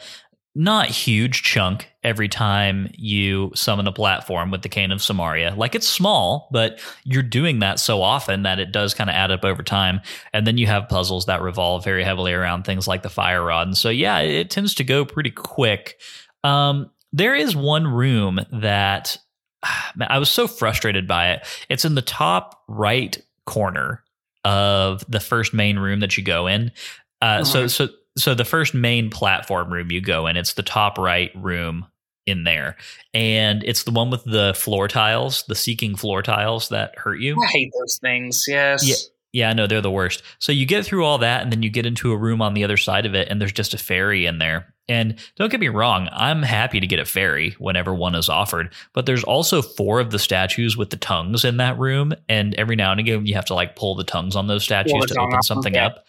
[0.54, 5.54] not huge chunk every time you summon a platform with the cane of Samaria.
[5.56, 9.30] Like it's small, but you're doing that so often that it does kind of add
[9.30, 10.02] up over time.
[10.34, 13.66] And then you have puzzles that revolve very heavily around things like the fire rod.
[13.66, 15.98] And so yeah, it tends to go pretty quick.
[16.44, 19.16] Um, there is one room that
[19.96, 21.46] man, I was so frustrated by it.
[21.68, 24.02] It's in the top right corner
[24.44, 26.72] of the first main room that you go in.
[27.20, 27.70] Uh, So Mhm.
[27.70, 31.86] so so the first main platform room you go in, it's the top right room
[32.26, 32.76] in there,
[33.14, 37.36] and it's the one with the floor tiles, the seeking floor tiles that hurt you.
[37.42, 38.44] I hate those things.
[38.46, 38.86] Yes.
[38.86, 38.96] Yeah.
[39.32, 40.22] Yeah, I know they're the worst.
[40.38, 42.64] So you get through all that, and then you get into a room on the
[42.64, 44.74] other side of it, and there's just a fairy in there.
[44.88, 48.74] And don't get me wrong, I'm happy to get a fairy whenever one is offered,
[48.92, 52.76] but there's also four of the statues with the tongues in that room, and every
[52.76, 55.42] now and again you have to like pull the tongues on those statues to open
[55.42, 56.04] something up.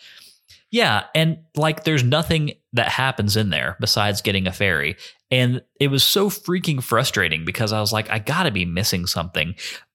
[0.70, 4.98] Yeah, and like there's nothing that happens in there besides getting a fairy.
[5.30, 9.54] And it was so freaking frustrating because I was like, I gotta be missing something.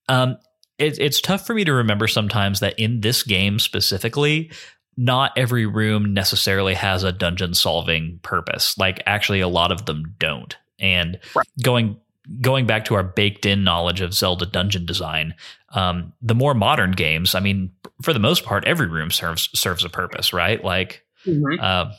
[0.08, 0.38] Um,
[0.78, 4.50] it, it's tough for me to remember sometimes that in this game specifically,
[4.96, 8.76] not every room necessarily has a dungeon solving purpose.
[8.78, 10.56] Like actually, a lot of them don't.
[10.80, 11.46] And right.
[11.62, 11.96] going
[12.40, 15.34] going back to our baked in knowledge of Zelda dungeon design,
[15.70, 19.84] um, the more modern games, I mean, for the most part, every room serves serves
[19.84, 20.62] a purpose, right?
[20.62, 21.60] Like mm-hmm.
[21.60, 21.92] uh,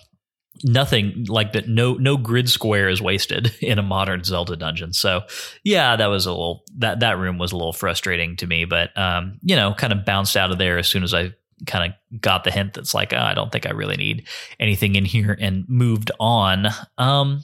[0.63, 1.67] nothing like that.
[1.67, 4.93] No no grid square is wasted in a modern Zelda dungeon.
[4.93, 5.21] So
[5.63, 8.97] yeah, that was a little that that room was a little frustrating to me, but
[8.97, 11.33] um, you know, kind of bounced out of there as soon as I
[11.65, 14.27] kind of got the hint that's like, oh, I don't think I really need
[14.59, 16.67] anything in here and moved on.
[16.97, 17.43] Um,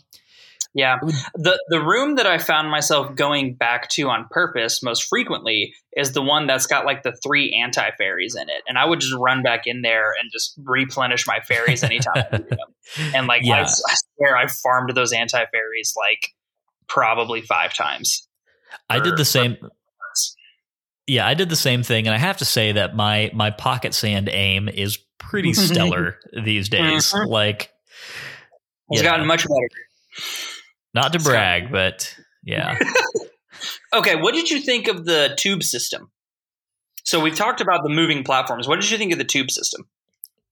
[0.76, 1.00] yeah.
[1.36, 6.12] The the room that I found myself going back to on purpose most frequently is
[6.12, 8.62] the one that's got like the three anti fairies in it.
[8.68, 12.38] And I would just run back in there and just replenish my fairies anytime I
[12.38, 12.58] them.
[13.16, 13.56] And like yeah.
[13.56, 16.30] I, I, swear I farmed those anti fairies like
[16.88, 18.28] probably five times.
[18.90, 19.58] I did the same
[21.08, 23.94] yeah, I did the same thing, and I have to say that my my pocket
[23.94, 27.12] sand aim is pretty stellar these days.
[27.14, 27.30] Mm-hmm.
[27.30, 27.72] Like,
[28.90, 29.70] it's gotten much better.
[30.96, 32.80] Not to brag, but yeah.
[33.94, 36.10] okay, what did you think of the tube system?
[37.04, 38.66] So we've talked about the moving platforms.
[38.66, 39.88] What did you think of the tube system?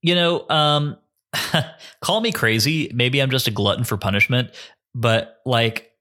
[0.01, 0.97] You know, um,
[2.01, 2.91] call me crazy.
[2.93, 4.51] Maybe I'm just a glutton for punishment,
[4.93, 5.91] but like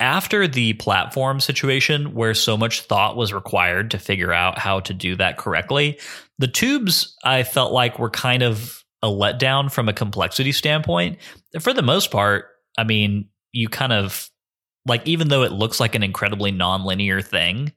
[0.00, 4.94] after the platform situation where so much thought was required to figure out how to
[4.94, 6.00] do that correctly,
[6.38, 11.18] the tubes I felt like were kind of a letdown from a complexity standpoint.
[11.60, 12.46] For the most part,
[12.78, 14.30] I mean, you kind of
[14.86, 17.72] like even though it looks like an incredibly nonlinear thing,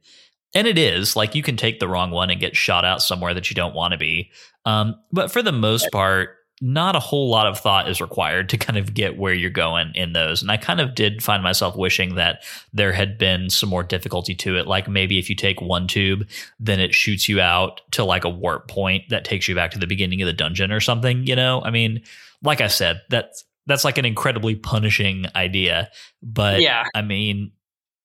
[0.54, 3.34] and it is like you can take the wrong one and get shot out somewhere
[3.34, 4.32] that you don't want to be.
[4.66, 8.58] Um, but for the most part, not a whole lot of thought is required to
[8.58, 10.42] kind of get where you're going in those.
[10.42, 14.34] And I kind of did find myself wishing that there had been some more difficulty
[14.36, 14.66] to it.
[14.66, 16.28] Like maybe if you take one tube,
[16.60, 19.80] then it shoots you out to like a warp point that takes you back to
[19.80, 21.62] the beginning of the dungeon or something, you know?
[21.64, 22.02] I mean,
[22.42, 25.92] like I said, that's that's like an incredibly punishing idea.
[26.24, 27.52] But yeah, I mean,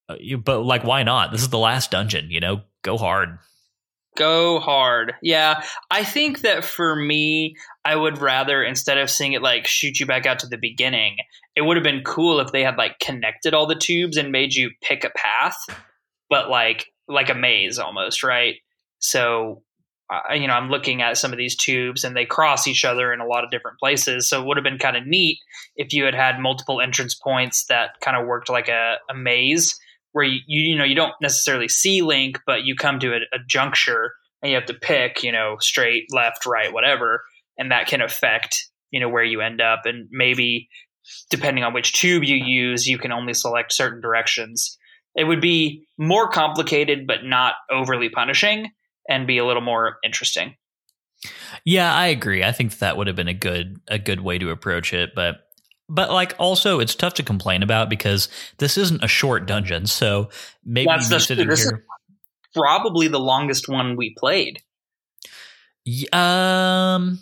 [0.08, 1.32] uh, but like, why not?
[1.32, 3.38] This is the last dungeon, you know, go hard.
[4.14, 5.14] Go hard.
[5.22, 5.64] Yeah.
[5.90, 10.04] I think that for me, I would rather, instead of seeing it like shoot you
[10.04, 11.16] back out to the beginning,
[11.56, 14.52] it would have been cool if they had like connected all the tubes and made
[14.52, 15.56] you pick a path,
[16.28, 18.56] but like, like a maze almost, right?
[18.98, 19.62] So
[20.12, 23.12] uh, you know, I'm looking at some of these tubes and they cross each other
[23.12, 24.28] in a lot of different places.
[24.28, 25.38] So it would have been kind of neat
[25.76, 29.78] if you had had multiple entrance points that kind of worked like a, a maze
[30.12, 33.20] where you, you, you know, you don't necessarily see Link, but you come to a,
[33.32, 37.24] a juncture and you have to pick, you know, straight, left, right, whatever.
[37.56, 39.82] And that can affect, you know, where you end up.
[39.86, 40.68] And maybe
[41.30, 44.76] depending on which tube you use, you can only select certain directions.
[45.14, 48.70] It would be more complicated, but not overly punishing
[49.08, 50.56] and be a little more interesting.
[51.64, 52.42] Yeah, I agree.
[52.42, 55.36] I think that would have been a good a good way to approach it, but
[55.88, 60.30] but like also it's tough to complain about because this isn't a short dungeon, so
[60.64, 61.84] maybe That's the, sitting this here
[62.54, 64.60] probably the longest one we played.
[66.12, 67.18] Um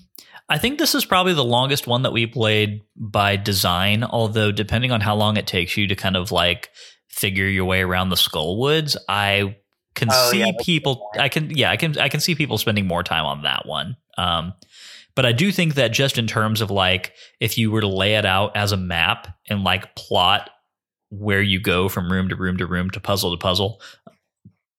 [0.48, 4.90] I think this is probably the longest one that we played by design, although depending
[4.90, 6.70] on how long it takes you to kind of like
[7.08, 9.56] figure your way around the skull woods, I
[10.00, 12.86] can oh, see yeah, people i can yeah i can i can see people spending
[12.86, 13.96] more time on that one.
[14.18, 14.54] Um,
[15.14, 18.14] but i do think that just in terms of like if you were to lay
[18.14, 20.50] it out as a map and like plot
[21.10, 23.80] where you go from room to room to room to puzzle to puzzle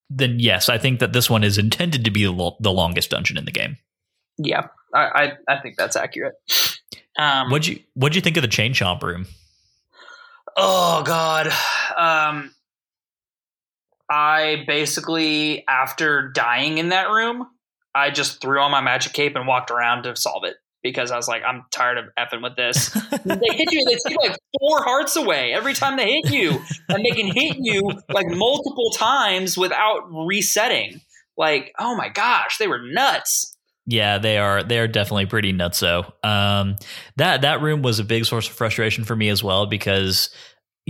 [0.09, 3.11] then yes i think that this one is intended to be the, lo- the longest
[3.11, 3.77] dungeon in the game.
[4.37, 6.35] Yeah i i, I think that's accurate.
[7.17, 9.27] Um, what'd you what'd you think of the chain chomp room?
[10.57, 11.51] Oh god.
[11.97, 12.53] Um
[14.11, 17.47] I basically, after dying in that room,
[17.95, 21.15] I just threw on my magic cape and walked around to solve it because I
[21.15, 22.89] was like, I'm tired of effing with this.
[23.25, 26.59] they hit you, they take like four hearts away every time they hit you,
[26.89, 30.99] and they can hit you like multiple times without resetting.
[31.37, 33.55] Like, oh my gosh, they were nuts.
[33.87, 34.61] Yeah, they are.
[34.61, 36.11] They are definitely pretty nutso.
[36.23, 36.75] Um,
[37.15, 40.29] that that room was a big source of frustration for me as well because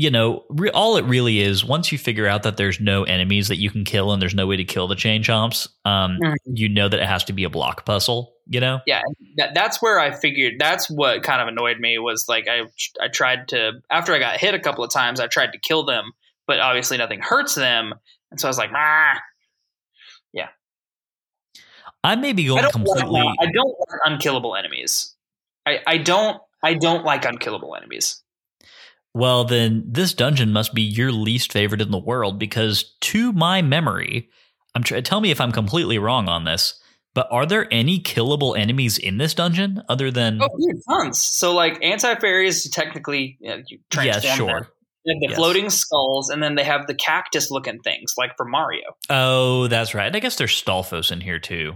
[0.02, 3.49] you know re- all it really is once you figure out that there's no enemies
[3.49, 6.36] that you can kill and there's no way to kill the chain chomps, um, Mhm.
[6.45, 8.34] you know that it has to be a block puzzle.
[8.47, 9.02] You know, Yeah,
[9.38, 10.56] that, that's where I figured.
[10.60, 12.64] That's what kind of annoyed me was like I
[12.99, 15.84] I tried to after I got hit a couple of times, I tried to kill
[15.86, 16.12] them,
[16.47, 17.93] but obviously nothing hurts them,
[18.32, 19.22] and so I was like, ah.
[20.34, 20.49] Yeah.
[22.04, 23.22] I may be going don't completely.
[23.22, 25.16] like, I don't like unkillable enemies.
[25.66, 28.20] I, I don't I don't like unkillable enemies.
[29.14, 33.62] Well, then this dungeon must be your least favorite in the world because, to my
[33.62, 34.30] memory,
[34.74, 35.03] I'm trying.
[35.03, 36.80] Tell me if I'm completely wrong on this.
[37.14, 40.41] But are there any killable enemies in this dungeon other than?
[40.41, 41.20] Oh, dude, tons.
[41.20, 44.47] So like anti fairies technically you, know, you yeah, sure.
[44.47, 44.68] them.
[45.03, 45.36] The Yes.
[45.36, 48.84] floating skulls, and then they have the cactus looking things like for Mario.
[49.09, 50.16] Oh, that's right.
[50.16, 51.74] I guess there's Stalfos in here too,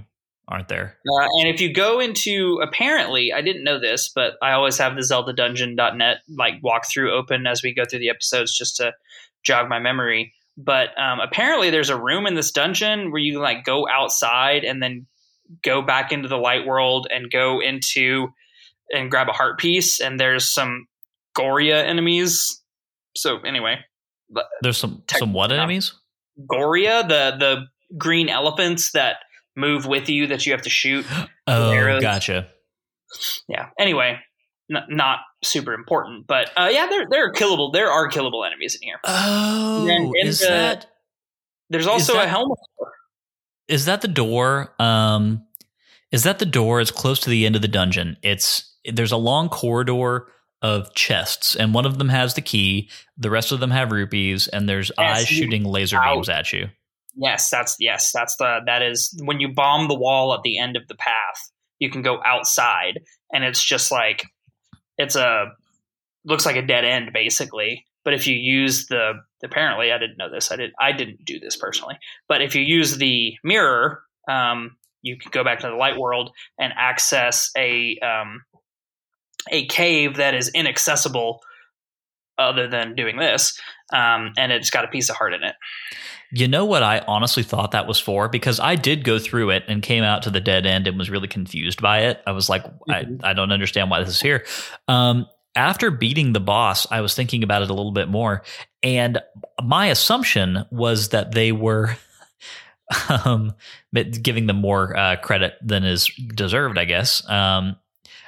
[0.48, 0.98] aren't there?
[1.08, 4.96] Uh, and if you go into apparently, I didn't know this, but I always have
[4.96, 8.94] the Zelda ZeldaDungeon.net like walkthrough open as we go through the episodes just to
[9.44, 10.34] jog my memory.
[10.58, 14.64] But um, apparently, there's a room in this dungeon where you can like go outside
[14.64, 15.08] and then
[15.64, 18.30] go back into the light world and go into
[18.92, 20.00] and grab a heart piece.
[20.00, 20.88] And there's some
[21.38, 22.62] Goriya enemies.
[23.16, 23.80] So anyway,
[24.62, 25.94] There's some Tech- some what enemies?
[26.48, 27.68] Goria, the the
[27.98, 29.18] green elephants that
[29.56, 31.06] move with you that you have to shoot.
[31.48, 32.02] Oh, arrows.
[32.02, 32.48] gotcha.
[33.48, 33.70] yeah.
[33.80, 34.18] Anyway,
[34.74, 37.72] n- not super important, but uh, yeah, there there are killable.
[37.72, 39.00] There are killable enemies in here.
[39.04, 40.88] Oh, in is the- that
[41.70, 42.58] There's also that- a helmet.
[43.68, 44.74] is that the door?
[44.80, 45.46] Um,
[46.12, 46.82] is that the door?
[46.82, 48.18] It's close to the end of the dungeon.
[48.24, 50.26] It's there's a long corridor
[50.64, 52.90] of chests, and one of them has the key.
[53.18, 56.16] The rest of them have rupees, and there's Yes, eyes shooting laser out.
[56.16, 56.70] beams at you.
[57.16, 60.76] Yes, that's yes, that's the that is when you bomb the wall at the end
[60.76, 61.52] of the path.
[61.80, 63.02] You can go outside,
[63.34, 64.26] and it's just like
[64.98, 65.46] it's a
[66.26, 67.86] looks like a dead end basically.
[68.04, 69.14] But if you use the
[69.44, 70.52] apparently I didn't know this.
[70.52, 71.98] I did I didn't do this personally.
[72.28, 76.32] But if you use the mirror, um, you can go back to the light world
[76.60, 78.42] and access a um,
[79.50, 81.40] a cave that is inaccessible
[82.38, 83.60] other than doing this.
[83.94, 85.56] Um, and it's got a piece of heart in it.
[86.32, 88.28] You know what I honestly thought that was for?
[88.28, 91.10] Because I did go through it and came out to the dead end and was
[91.10, 92.22] really confused by it.
[92.26, 93.24] I was like, Mhm.
[93.24, 94.46] I, I don't understand why this is here.
[94.88, 98.44] Um, after beating the boss, I was thinking about it a little bit more.
[98.84, 99.22] And
[99.64, 101.96] my assumption was that they were
[103.26, 103.54] um,
[104.22, 107.28] giving them more uh, credit than is deserved, I guess.
[107.30, 107.78] Um,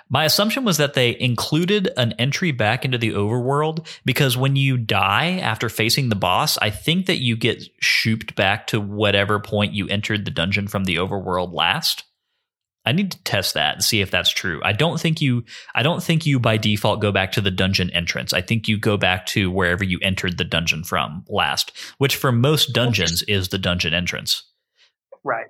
[0.09, 4.77] my assumption was that they included an entry back into the overworld because when you
[4.77, 9.73] die after facing the boss, I think that you get shooped back to whatever point
[9.73, 12.03] you entered the dungeon from the overworld last.
[12.85, 14.61] I need to test that and see if that's true.
[14.63, 15.43] I don't think you
[15.75, 18.31] I don't think you by default go back to the dungeon entrance.
[18.31, 22.31] I think you go back to wherever you entered the dungeon from last, which for
[22.31, 24.43] most dungeons is the dungeon entrance.
[25.25, 25.47] Right.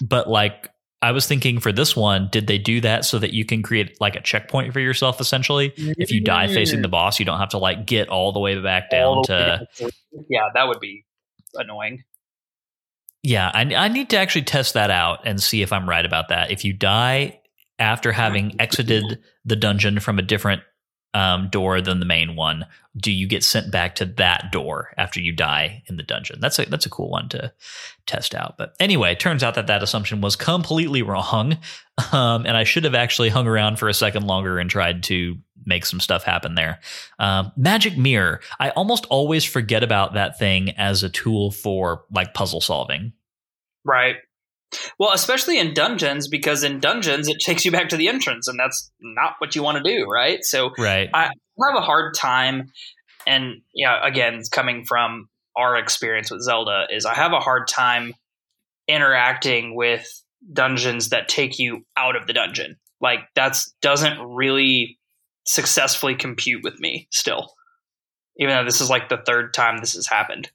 [0.00, 0.70] But like
[1.02, 4.00] I was thinking for this one, did they do that so that you can create
[4.00, 5.74] like a checkpoint for yourself essentially?
[5.76, 6.92] If you die facing the mm.
[6.92, 9.48] boss, you don't have to like get all the way back down to way
[9.80, 9.92] down to-
[10.28, 11.04] yeah, that would be
[11.54, 12.04] annoying.
[13.24, 16.28] Yeah, I, I need to actually test that out and see if I'm right about
[16.28, 16.50] that.
[16.50, 17.40] If you die
[17.78, 18.56] after having mm.
[18.60, 20.62] exited the dungeon from a different
[21.14, 25.20] um, door than the main one, do you get sent back to that door after
[25.20, 26.40] you die in the dungeon?
[26.40, 27.52] That's a that's a cool one to
[28.06, 28.56] test out.
[28.58, 31.58] But anyway, it turns out that that assumption was completely wrong,
[32.12, 35.36] um, and I should have actually hung around for a second longer and tried to
[35.64, 36.80] make some stuff happen there.
[37.18, 38.40] Um, Magic mirror.
[38.58, 43.12] I almost always forget about that thing as a tool for like puzzle solving.
[43.84, 44.16] Right.
[44.98, 48.58] Well, especially in dungeons, because in dungeons it takes you back to the entrance, and
[48.58, 50.42] that's not what you want to do, right?
[50.42, 51.10] So Right.
[51.12, 52.72] I have a hard time,
[53.26, 58.14] and yeah, again, coming from our experience with Zelda, is I have a hard time
[58.88, 60.06] interacting with
[60.52, 62.76] dungeons that take you out of the dungeon.
[63.00, 64.98] Like that's doesn't really
[65.44, 67.52] successfully compute with me still,
[68.38, 70.50] even though this is like the third time this has happened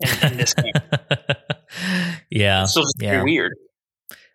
[0.00, 0.72] in, in this game.
[2.30, 2.62] yeah.
[2.62, 3.22] It's still yeah.
[3.22, 3.52] weird.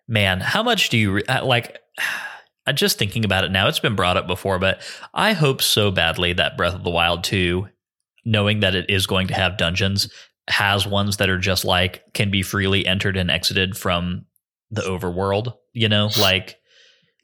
[0.08, 1.78] Man, how much do you re- uh, like?
[2.66, 3.66] I'm just thinking about it now.
[3.66, 7.24] It's been brought up before, but I hope so badly that Breath of the Wild
[7.24, 7.66] 2,
[8.24, 10.08] knowing that it is going to have dungeons,
[10.48, 14.26] has ones that are just like can be freely entered and exited from
[14.70, 15.54] the overworld.
[15.72, 16.56] You know, like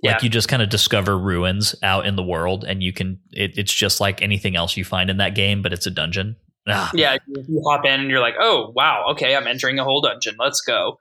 [0.02, 0.14] Yeah.
[0.14, 3.20] like you just kind of discover ruins out in the world, and you can.
[3.30, 6.34] It, it's just like anything else you find in that game, but it's a dungeon.
[6.71, 10.01] Ah, Yeah, you hop in and you're like, oh wow, okay, I'm entering a whole
[10.01, 10.37] dungeon.
[10.39, 10.99] Let's go.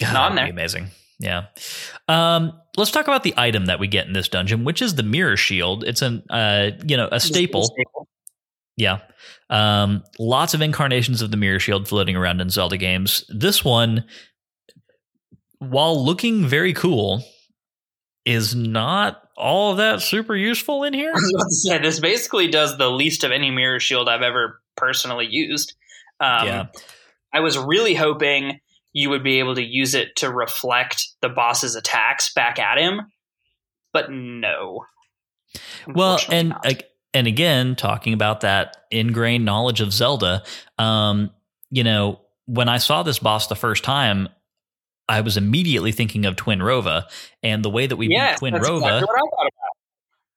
[0.00, 0.46] God, No, I'm there.
[0.46, 0.90] amazing.
[1.18, 1.46] Yeah.
[2.06, 5.02] Um, let's talk about the item that we get in this dungeon, which is the
[5.02, 5.82] mirror shield.
[5.82, 7.64] It's an uh, you know, a staple.
[7.64, 8.06] staple.
[8.76, 8.98] Yeah.
[9.50, 13.24] Um, lots of incarnations of the mirror shield floating around in Zelda games.
[13.28, 14.04] This one,
[15.58, 17.24] while looking very cool,
[18.28, 21.10] is not all that super useful in here.
[21.14, 24.20] I was about to say this basically does the least of any mirror shield I've
[24.20, 25.74] ever personally used.
[26.20, 26.66] Um, yeah.
[27.32, 28.60] I was really hoping
[28.92, 33.00] you would be able to use it to reflect the boss's attacks back at him,
[33.94, 34.84] but no.
[35.86, 36.74] Well, and uh,
[37.14, 40.42] and again, talking about that ingrained knowledge of Zelda,
[40.76, 41.30] um,
[41.70, 44.28] you know, when I saw this boss the first time,
[45.08, 47.04] I was immediately thinking of Twinrova
[47.42, 49.02] and the way that we yes, beat Twinrova.
[49.02, 49.06] Exactly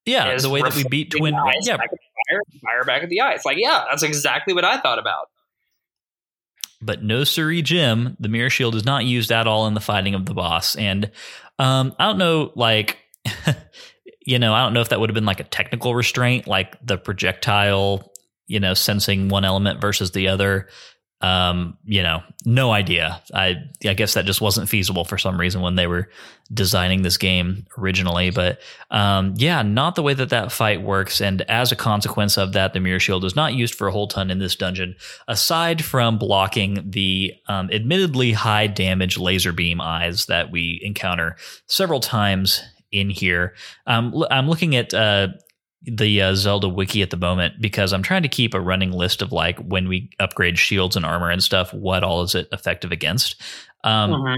[0.06, 1.34] yeah, the way that we beat Twin.
[1.34, 1.52] Rova.
[1.62, 3.34] Yeah, fire, fire back at the eye.
[3.34, 5.28] It's like, yeah, that's exactly what I thought about.
[6.82, 8.18] But no siree, Jim.
[8.20, 11.12] The mirror shield is not used at all in the fighting of the boss, and
[11.60, 12.98] um, I don't know, like.
[14.26, 16.76] you know, I don't know if that would have been like a technical restraint, like
[16.86, 18.12] the projectile,
[18.48, 20.70] you know, sensing one element versus the other.
[21.22, 23.22] Um, you know, no idea.
[23.34, 26.10] I I guess that just wasn't feasible for some reason when they were
[26.54, 28.30] designing this game originally.
[28.30, 28.60] But
[28.90, 31.22] um, yeah, not the way that that fight works.
[31.22, 34.08] And as a consequence of that, the mirror shield is not used for a whole
[34.08, 34.96] ton in this dungeon,
[35.28, 41.36] aside from blocking the um, admittedly high damage laser beam eyes that we encounter
[41.68, 42.62] several times
[42.92, 43.54] in here.
[43.88, 45.30] Um, I'm looking at uh,
[45.84, 49.22] the uh, Zelda wiki at the moment because I'm trying to keep a running list
[49.22, 52.92] of like when we upgrade shields and armor and stuff, what all is it effective
[52.92, 53.42] against.
[53.84, 54.36] Um, mm-hmm.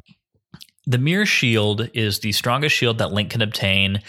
[0.86, 4.02] The Mirror Shield is the strongest shield that Link can obtain.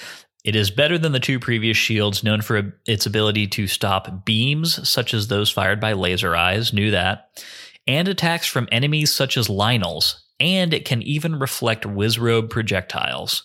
[0.45, 4.87] It is better than the two previous shields, known for its ability to stop beams
[4.89, 6.72] such as those fired by laser eyes.
[6.72, 7.43] Knew that.
[7.87, 10.20] And attacks from enemies such as Lynels.
[10.41, 13.45] And it can even reflect Wizrobe projectiles.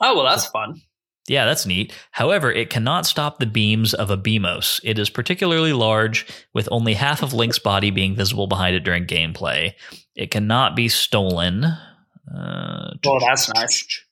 [0.00, 0.80] Oh, well, that's fun.
[1.26, 1.94] Yeah, that's neat.
[2.10, 4.80] However, it cannot stop the beams of a Beamos.
[4.84, 9.06] It is particularly large, with only half of Link's body being visible behind it during
[9.06, 9.72] gameplay.
[10.14, 11.64] It cannot be stolen.
[11.64, 14.04] Uh, oh, that's nice.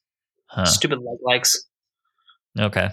[0.47, 0.65] Huh.
[0.65, 1.67] Stupid Like Likes.
[2.59, 2.89] Okay.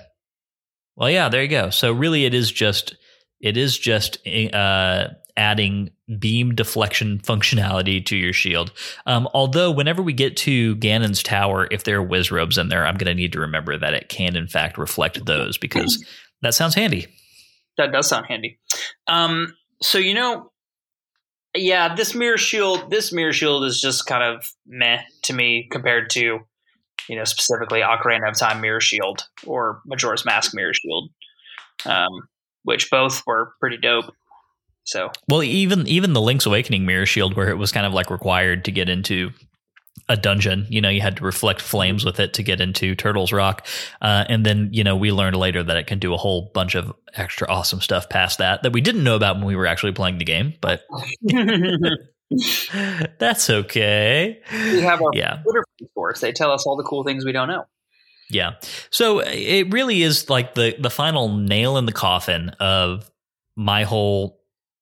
[0.95, 1.70] Well, yeah, there you go.
[1.70, 2.95] So really, it is just
[3.39, 5.07] it is just uh,
[5.40, 8.74] adding beam deflection functionality to your shield.
[9.06, 12.98] Um, although, whenever we get to Ganon's tower, if there are Wizrobes in there, I'm
[12.98, 16.06] going to need to remember that it can, in fact, reflect those because
[16.42, 17.08] that sounds handy.
[17.78, 18.60] That does sound handy.
[19.08, 20.52] Um, so, you know,
[21.56, 26.10] yeah, this mirror shield, this mirror shield is just kind of meh to me compared
[26.12, 26.40] to,
[27.08, 31.10] you know, specifically Ocarina of Time mirror shield or Majora's Mask mirror shield,
[31.86, 32.28] um,
[32.64, 34.14] which both were pretty dope.
[34.90, 38.10] So well, even even the Link's Awakening mirror shield, where it was kind of like
[38.10, 39.30] required to get into
[40.08, 40.66] a dungeon.
[40.68, 43.68] You know, you had to reflect flames with it to get into Turtles Rock,
[44.02, 46.74] uh, and then you know we learned later that it can do a whole bunch
[46.74, 49.92] of extra awesome stuff past that that we didn't know about when we were actually
[49.92, 50.56] playing the game.
[50.60, 50.82] But
[53.20, 54.42] that's okay.
[54.52, 55.38] We have our yeah.
[55.44, 55.64] Twitter
[55.94, 56.20] source.
[56.20, 57.66] They tell us all the cool things we don't know.
[58.32, 58.54] Yeah.
[58.90, 63.10] So it really is like the the final nail in the coffin of
[63.56, 64.39] my whole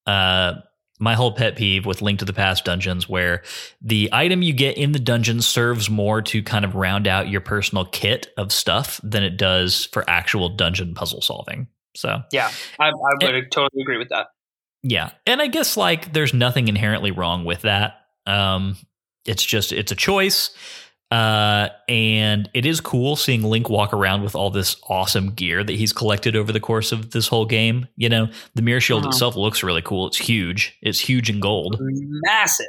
[0.08, 0.54] uh,
[1.00, 3.44] my whole pet peeve with Link to the Past dungeons, where
[3.82, 7.42] the item you get in the dungeon serves more to kind of round out your
[7.42, 11.68] personal kit of stuff than it does for actual dungeon puzzle solving.
[11.96, 12.92] So, yeah, I, I
[13.22, 14.28] would and, totally agree with that.
[14.82, 15.12] Yeah.
[15.26, 18.02] And I guess like there's nothing inherently wrong with that.
[18.26, 18.78] Um,
[19.26, 20.52] it's just, it's a choice.
[21.10, 25.76] Uh, and it is cool seeing Link walk around with all this awesome gear that
[25.76, 27.88] he's collected over the course of this whole game.
[27.96, 30.08] You know, the mirror shield itself looks really cool.
[30.08, 30.78] It's huge.
[30.82, 31.78] It's huge in gold.
[31.80, 32.66] Massive.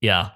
[0.00, 0.30] Yeah.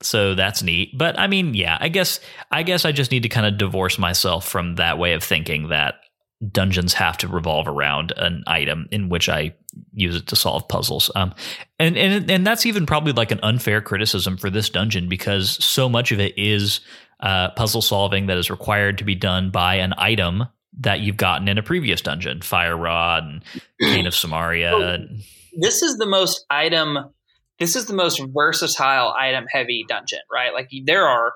[0.00, 0.96] So that's neat.
[0.96, 3.98] But I mean, yeah, I guess I guess I just need to kind of divorce
[3.98, 5.94] myself from that way of thinking that
[6.50, 9.54] dungeons have to revolve around an item in which I
[9.92, 11.10] use it to solve puzzles.
[11.14, 11.34] Um,
[11.78, 15.88] and and and that's even probably like an unfair criticism for this dungeon because so
[15.88, 16.80] much of it is
[17.20, 20.44] uh, puzzle solving that is required to be done by an item
[20.80, 23.44] that you've gotten in a previous dungeon, Fire Rod and
[23.80, 24.98] Cane of Samaria.
[25.56, 26.98] this is the most item.
[27.60, 30.52] This is the most versatile item heavy dungeon, right?
[30.52, 31.32] Like there are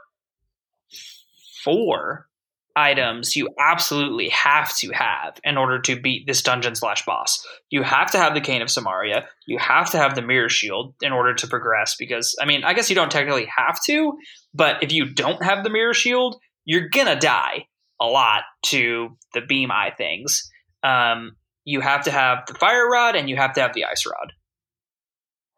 [1.62, 2.27] four
[2.76, 7.44] items you absolutely have to have in order to beat this dungeon slash boss.
[7.70, 9.26] You have to have the Cane of Samaria.
[9.46, 11.96] You have to have the Mirror Shield in order to progress.
[11.98, 14.12] Because I mean, I guess you don't technically have to,
[14.54, 17.66] but if you don't have the Mirror Shield, you're gonna die
[18.00, 20.48] a lot to the Beam Eye things.
[20.82, 21.32] Um,
[21.64, 24.32] you have to have the Fire Rod and you have to have the Ice Rod.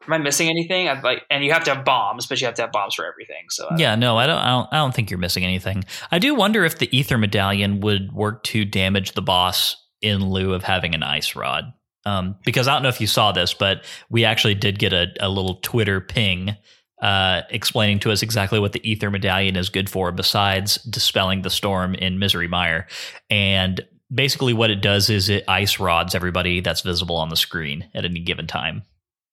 [0.06, 0.88] Am I missing anything?
[0.88, 3.06] I've like, and you have to have bombs, but you have to have bombs for
[3.06, 3.44] everything.
[3.50, 4.68] So I Yeah, no, I don't, I don't.
[4.72, 5.84] I don't think you're missing anything.
[6.10, 10.54] I do wonder if the ether medallion would work to damage the boss in lieu
[10.54, 11.72] of having an ice rod.
[12.06, 15.08] Um, because I don't know if you saw this, but we actually did get a,
[15.20, 16.56] a little Twitter ping
[17.02, 21.50] uh, explaining to us exactly what the ether medallion is good for, besides dispelling the
[21.50, 22.86] storm in Misery Mire.
[23.28, 23.80] And
[24.12, 28.04] basically, what it does is it ice rods everybody that's visible on the screen at
[28.04, 28.82] any given time.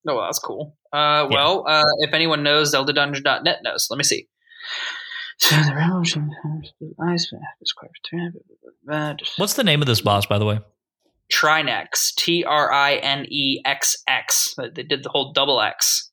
[0.07, 0.77] Oh, well, that's cool.
[0.93, 3.87] Uh, well, uh, if anyone knows, ZeldaDungeon.net knows.
[3.89, 4.27] Let me see.
[9.37, 10.59] What's the name of this boss, by the way?
[11.31, 14.55] Trinexx, T R I N E X X.
[14.57, 16.09] They did the whole double X.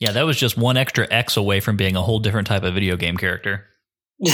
[0.00, 2.74] Yeah, that was just one extra X away from being a whole different type of
[2.74, 3.66] video game character.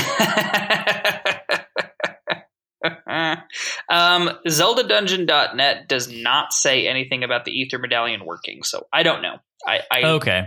[3.89, 9.37] um, ZeldaDungeon.net does not say anything about the Ether Medallion working, so I don't know.
[9.67, 10.47] I, I Okay.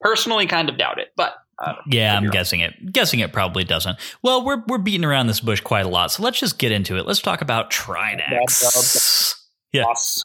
[0.00, 2.92] personally kind of doubt it, but uh, Yeah, I'm guessing it.
[2.92, 3.98] Guessing it probably doesn't.
[4.22, 6.96] Well, we're we're beating around this bush quite a lot, so let's just get into
[6.96, 7.06] it.
[7.06, 9.34] Let's talk about Trinexx.
[9.72, 9.82] Yeah.
[9.84, 10.22] boss.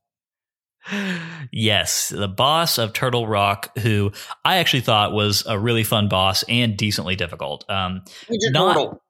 [1.52, 4.12] Yes, the boss of Turtle Rock, who
[4.46, 7.66] I actually thought was a really fun boss and decently difficult.
[7.70, 9.02] Um, Not- turtle.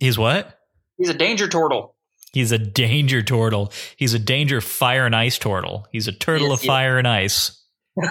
[0.00, 0.57] he's what?
[0.98, 1.94] He's a danger turtle.
[2.32, 3.72] He's a danger turtle.
[3.96, 5.86] He's a danger fire and ice turtle.
[5.90, 6.66] He's a turtle Yes, of yes.
[6.66, 7.62] fire and ice.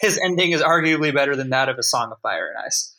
[0.00, 2.94] His ending is arguably better than that of a Song of Fire and Ice.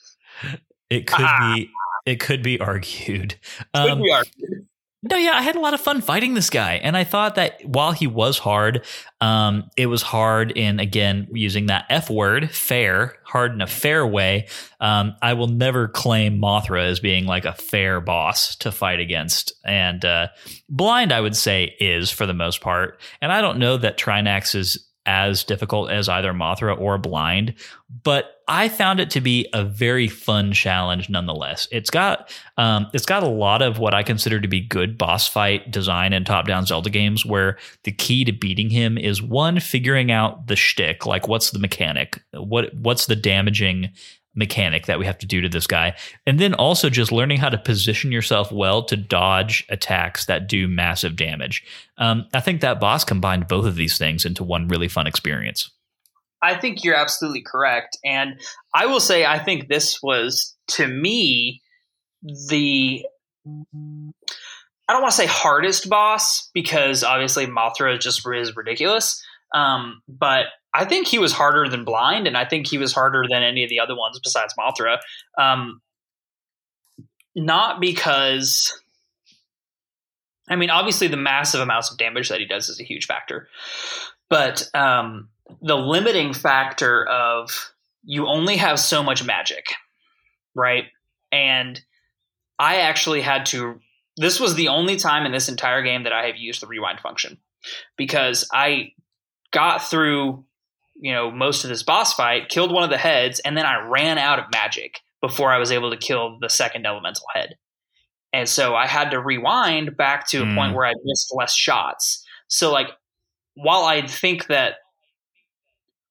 [0.89, 1.53] It could Ah.
[1.55, 1.69] be.
[2.05, 3.35] It could be argued.
[3.75, 4.67] Could Um, be argued.
[5.03, 7.65] No, yeah, I had a lot of fun fighting this guy, and I thought that
[7.65, 8.85] while he was hard,
[9.19, 14.05] um, it was hard in again using that F word, fair, hard in a fair
[14.05, 14.47] way.
[14.79, 19.53] Um, I will never claim Mothra as being like a fair boss to fight against,
[19.65, 20.27] and uh,
[20.69, 24.53] Blind, I would say, is for the most part, and I don't know that Trinexx
[24.53, 27.55] is as difficult as either Mothra or Blind,
[28.03, 31.67] but I found it to be a very fun challenge nonetheless.
[31.71, 35.27] It's got um, it's got a lot of what I consider to be good boss
[35.27, 39.59] fight design in top down Zelda games, where the key to beating him is one
[39.59, 43.89] figuring out the shtick, like what's the mechanic, what what's the damaging
[44.33, 47.49] mechanic that we have to do to this guy, and then also just learning how
[47.49, 51.63] to position yourself well to dodge attacks that do massive damage.
[51.97, 55.69] Um, I think that boss combined both of these things into one really fun experience.
[56.41, 57.97] I think you're absolutely correct.
[58.03, 58.39] And
[58.73, 61.61] I will say, I think this was, to me,
[62.23, 63.05] the.
[63.45, 69.23] I don't want to say hardest boss because obviously Mothra just is ridiculous.
[69.53, 73.23] Um, but I think he was harder than Blind, and I think he was harder
[73.29, 74.99] than any of the other ones besides Mothra.
[75.37, 75.81] Um,
[77.35, 78.77] not because.
[80.49, 83.47] I mean, obviously, the massive amounts of damage that he does is a huge factor.
[84.29, 85.29] But um,
[85.61, 87.73] the limiting factor of
[88.03, 89.65] you only have so much magic,
[90.55, 90.85] right?
[91.31, 91.79] And
[92.57, 93.79] I actually had to.
[94.17, 96.99] This was the only time in this entire game that I have used the rewind
[96.99, 97.37] function
[97.97, 98.91] because I
[99.51, 100.45] got through,
[100.95, 103.85] you know, most of this boss fight, killed one of the heads, and then I
[103.87, 107.55] ran out of magic before I was able to kill the second elemental head.
[108.33, 110.55] And so I had to rewind back to a Mm.
[110.55, 112.25] point where I missed less shots.
[112.47, 112.89] So, like,
[113.55, 114.75] while I think that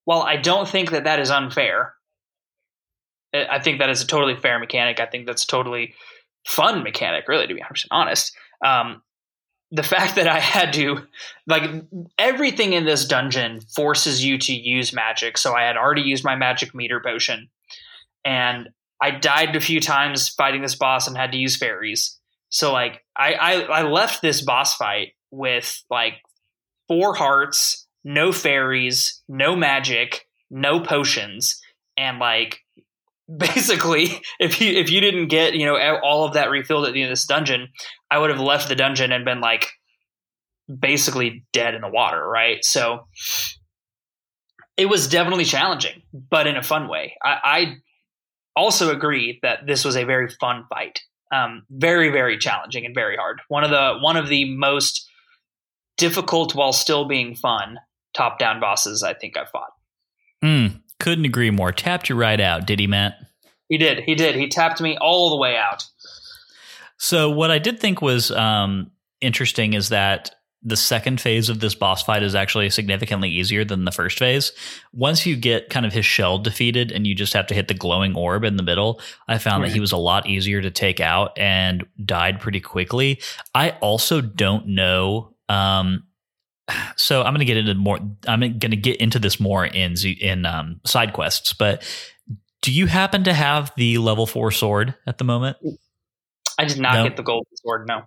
[0.05, 1.95] while I don't think that that is unfair,
[3.33, 4.99] I think that is a totally fair mechanic.
[4.99, 5.95] I think that's a totally
[6.47, 8.37] fun mechanic, really, to be 100% honest.
[8.65, 9.03] Um,
[9.71, 11.07] the fact that I had to,
[11.47, 11.71] like,
[12.19, 15.39] everything in this dungeon forces you to use magic.
[15.39, 17.49] So I had already used my magic meter potion,
[18.25, 22.19] and I died a few times fighting this boss and had to use fairies.
[22.49, 26.15] So, like, I, I, I left this boss fight with, like,
[26.89, 31.63] four hearts, no fairies, no magic, no potions,
[31.97, 32.59] and like
[33.37, 37.03] basically if you if you didn't get you know all of that refilled at the
[37.03, 37.69] end of this dungeon,
[38.11, 39.69] I would have left the dungeon and been like
[40.79, 42.65] basically dead in the water, right?
[42.65, 43.07] So
[44.77, 47.17] it was definitely challenging, but in a fun way.
[47.23, 47.75] I, I
[48.57, 51.01] also agree that this was a very fun fight.
[51.33, 53.41] Um, very very challenging and very hard.
[53.49, 55.09] One of the one of the most
[55.97, 57.77] difficult while still being fun
[58.15, 59.71] top down bosses I think I've fought.
[60.43, 61.73] Mm, couldn't agree more.
[61.73, 63.19] Tapped you right out, did he, Matt?
[63.69, 64.01] He did.
[64.01, 64.37] He did.
[64.37, 65.85] He tapped me all the way out.
[66.99, 68.91] So what I did think was um,
[69.21, 73.87] interesting is that the second phase of this boss fight is actually significantly easier than
[73.87, 74.53] the first phase.
[74.93, 77.75] Once you get kind of his shell defeated and you just have to hit the
[77.75, 79.69] glowing orb in the middle, I found right.
[79.69, 83.21] that he was a lot easier to take out and died pretty quickly.
[83.55, 85.35] I also don't know.
[85.49, 86.05] Um,
[86.97, 87.99] so I'm going to get into more.
[88.27, 91.53] I'm going to get into this more in in um, side quests.
[91.53, 91.83] But
[92.63, 95.57] do you happen to have the level four sword at the moment?
[96.59, 97.05] I did not no?
[97.05, 97.89] get the golden sword.
[97.89, 98.03] No.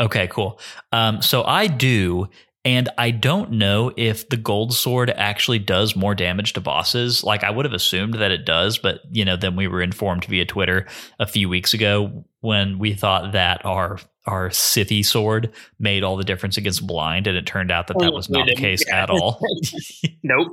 [0.00, 0.58] Okay, cool.
[0.90, 2.28] Um, so I do,
[2.64, 7.22] and I don't know if the gold sword actually does more damage to bosses.
[7.22, 10.24] Like I would have assumed that it does, but you know, then we were informed
[10.24, 10.86] via Twitter
[11.20, 16.24] a few weeks ago when we thought that our our Sithy sword made all the
[16.24, 19.10] difference against blind, and it turned out that that oh, was not the case at
[19.10, 19.40] all.
[20.22, 20.48] nope.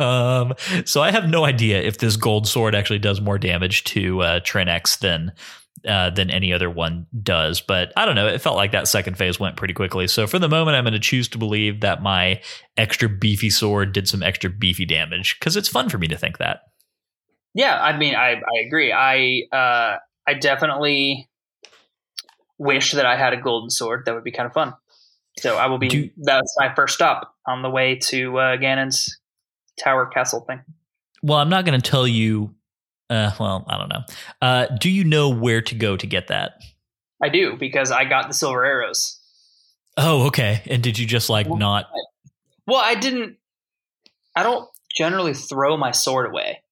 [0.00, 4.22] um, so I have no idea if this gold sword actually does more damage to
[4.22, 5.32] uh, Trinexx than
[5.86, 7.60] uh, than any other one does.
[7.60, 8.28] But I don't know.
[8.28, 10.06] It felt like that second phase went pretty quickly.
[10.08, 12.40] So for the moment, I'm going to choose to believe that my
[12.76, 16.38] extra beefy sword did some extra beefy damage because it's fun for me to think
[16.38, 16.62] that.
[17.54, 18.92] Yeah, I mean, I, I agree.
[18.92, 19.96] I uh,
[20.26, 21.29] I definitely
[22.60, 24.04] wish that I had a golden sword.
[24.06, 24.74] That would be kind of fun.
[25.38, 25.88] So I will be.
[25.88, 29.18] Do, that's my first stop on the way to uh, Ganon's
[29.82, 30.60] tower castle thing.
[31.22, 32.54] Well, I'm not going to tell you
[33.10, 34.04] uh, well, I don't know.
[34.40, 36.62] Uh, do you know where to go to get that?
[37.22, 39.18] I do because I got the silver arrows.
[39.96, 40.62] Oh, okay.
[40.66, 41.86] And did you just like well, not?
[42.66, 43.36] Well, I didn't.
[44.36, 46.62] I don't generally throw my sword away.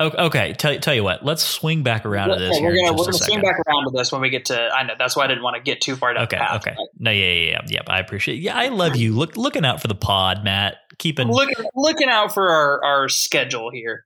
[0.00, 1.24] Okay, tell, tell you what.
[1.24, 2.60] Let's swing back around to this.
[2.60, 4.56] we're gonna, we're gonna swing back around to this when we get to.
[4.56, 6.24] I know that's why I didn't want to get too far down.
[6.24, 6.74] Okay, path, okay.
[6.76, 6.86] But.
[6.98, 7.80] No, yeah, yeah, yeah, yeah.
[7.88, 8.40] I appreciate.
[8.40, 9.14] Yeah, I love you.
[9.14, 10.76] Look, looking out for the pod, Matt.
[10.98, 14.04] Keeping looking looking out for our our schedule here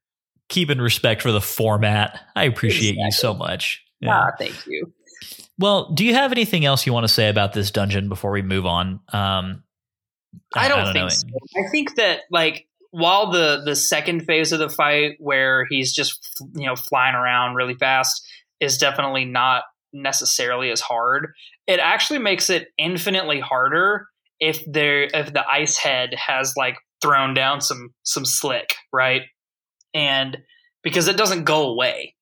[0.53, 2.21] keeping respect for the format.
[2.37, 3.05] I appreciate exactly.
[3.07, 3.85] you so much.
[4.01, 4.15] Yeah.
[4.15, 4.93] Ah, thank you.
[5.59, 8.43] Well, do you have anything else you want to say about this dungeon before we
[8.43, 9.01] move on?
[9.13, 9.63] Um,
[10.55, 11.27] I, don't, I don't think so.
[11.57, 16.19] I think that like while the the second phase of the fight where he's just
[16.55, 18.27] you know flying around really fast
[18.61, 21.33] is definitely not necessarily as hard.
[21.67, 24.07] It actually makes it infinitely harder
[24.39, 29.23] if there if the ice head has like thrown down some some slick, right?
[29.95, 30.39] and
[30.83, 32.15] because it doesn't go away.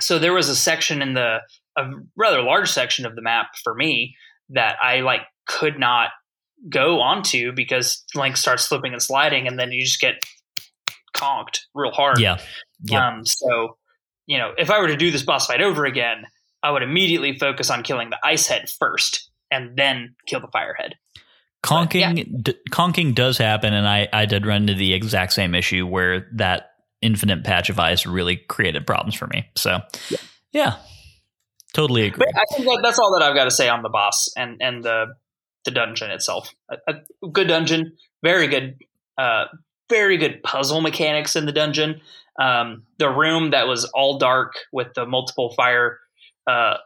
[0.00, 1.38] So there was a section in the
[1.76, 4.16] a rather large section of the map for me
[4.50, 6.10] that I like could not
[6.68, 10.14] go onto because Link starts slipping and sliding, and then you just get
[11.14, 12.20] conked real hard.
[12.20, 12.38] Yeah.
[12.92, 13.76] Um, so
[14.26, 16.24] you know, if I were to do this boss fight over again,
[16.62, 20.74] I would immediately focus on killing the ice head first, and then kill the fire
[20.78, 20.94] head.
[21.62, 22.24] Conking, yeah.
[22.42, 26.26] d- conking does happen, and I, I did run into the exact same issue where
[26.36, 26.70] that
[27.02, 29.48] infinite patch of ice really created problems for me.
[29.56, 29.80] So,
[30.10, 30.18] yeah,
[30.52, 30.76] yeah
[31.72, 32.26] totally agree.
[32.32, 34.60] But I think that, that's all that I've got to say on the boss and
[34.60, 35.06] and the
[35.64, 36.54] the dungeon itself.
[36.70, 37.92] A, a good dungeon,
[38.22, 38.78] very good,
[39.18, 39.46] uh,
[39.88, 42.00] very good puzzle mechanics in the dungeon.
[42.40, 45.98] Um, the room that was all dark with the multiple fire
[46.46, 46.76] uh,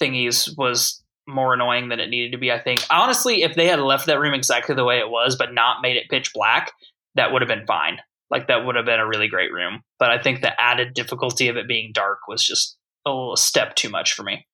[0.00, 2.50] thingies was more annoying than it needed to be.
[2.50, 5.54] I think honestly, if they had left that room exactly the way it was, but
[5.54, 6.72] not made it pitch black,
[7.14, 7.98] that would have been fine.
[8.30, 9.82] Like that would have been a really great room.
[9.98, 12.76] But I think the added difficulty of it being dark was just
[13.06, 14.46] a little step too much for me.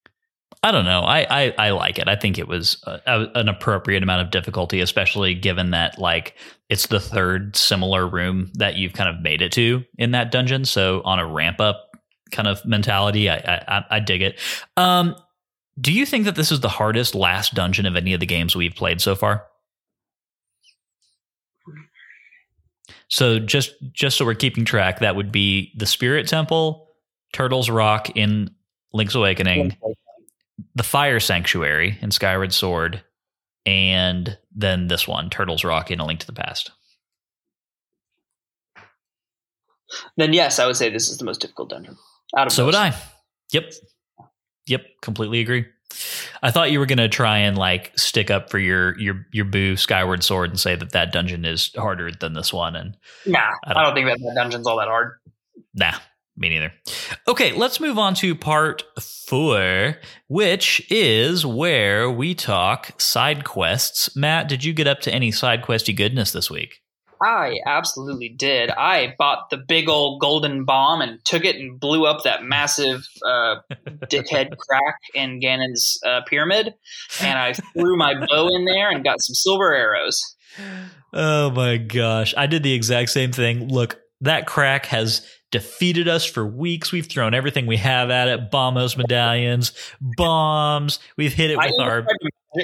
[0.66, 1.02] I don't know.
[1.02, 2.08] I, I, I like it.
[2.08, 6.34] I think it was a, a, an appropriate amount of difficulty, especially given that like
[6.68, 10.64] it's the third similar room that you've kind of made it to in that dungeon.
[10.64, 11.96] So on a ramp up
[12.32, 13.36] kind of mentality, I
[13.68, 14.40] I, I dig it.
[14.76, 15.14] Um,
[15.80, 18.56] do you think that this is the hardest last dungeon of any of the games
[18.56, 19.46] we've played so far?
[23.06, 26.88] So just just so we're keeping track, that would be the Spirit Temple,
[27.32, 28.50] Turtles Rock in
[28.92, 29.76] Link's Awakening,
[30.74, 33.02] the Fire Sanctuary in Skyward Sword,
[33.64, 36.70] and then this one, Turtles Rock in A Link to the Past.
[40.16, 41.96] Then yes, I would say this is the most difficult dungeon.
[42.36, 42.74] Out of so those.
[42.74, 42.96] would I.
[43.52, 43.72] Yep.
[44.66, 44.84] Yep.
[45.02, 45.66] Completely agree.
[46.42, 49.44] I thought you were going to try and like stick up for your your your
[49.44, 52.74] boo Skyward Sword and say that that dungeon is harder than this one.
[52.76, 55.12] And nah, I don't, I don't think that, that dungeon's all that hard.
[55.74, 55.94] Nah,
[56.36, 56.72] me neither.
[57.26, 59.96] Okay, let's move on to part four,
[60.28, 64.14] which is where we talk side quests.
[64.16, 66.82] Matt, did you get up to any side questy goodness this week?
[67.22, 68.70] I absolutely did.
[68.70, 73.06] I bought the big old golden bomb and took it and blew up that massive
[73.24, 73.56] uh,
[74.04, 76.74] dickhead crack in Ganon's uh, pyramid.
[77.20, 80.36] And I threw my bow in there and got some silver arrows.
[81.12, 82.34] Oh my gosh.
[82.36, 83.68] I did the exact same thing.
[83.68, 86.92] Look, that crack has defeated us for weeks.
[86.92, 90.98] We've thrown everything we have at it, bombos, medallions, bombs.
[91.16, 92.06] We've hit it with I- our.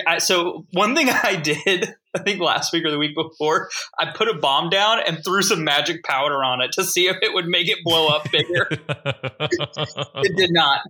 [0.06, 3.68] I, so one thing I did, I think last week or the week before,
[3.98, 7.16] I put a bomb down and threw some magic powder on it to see if
[7.20, 8.68] it would make it blow up bigger.
[8.70, 10.80] it did not.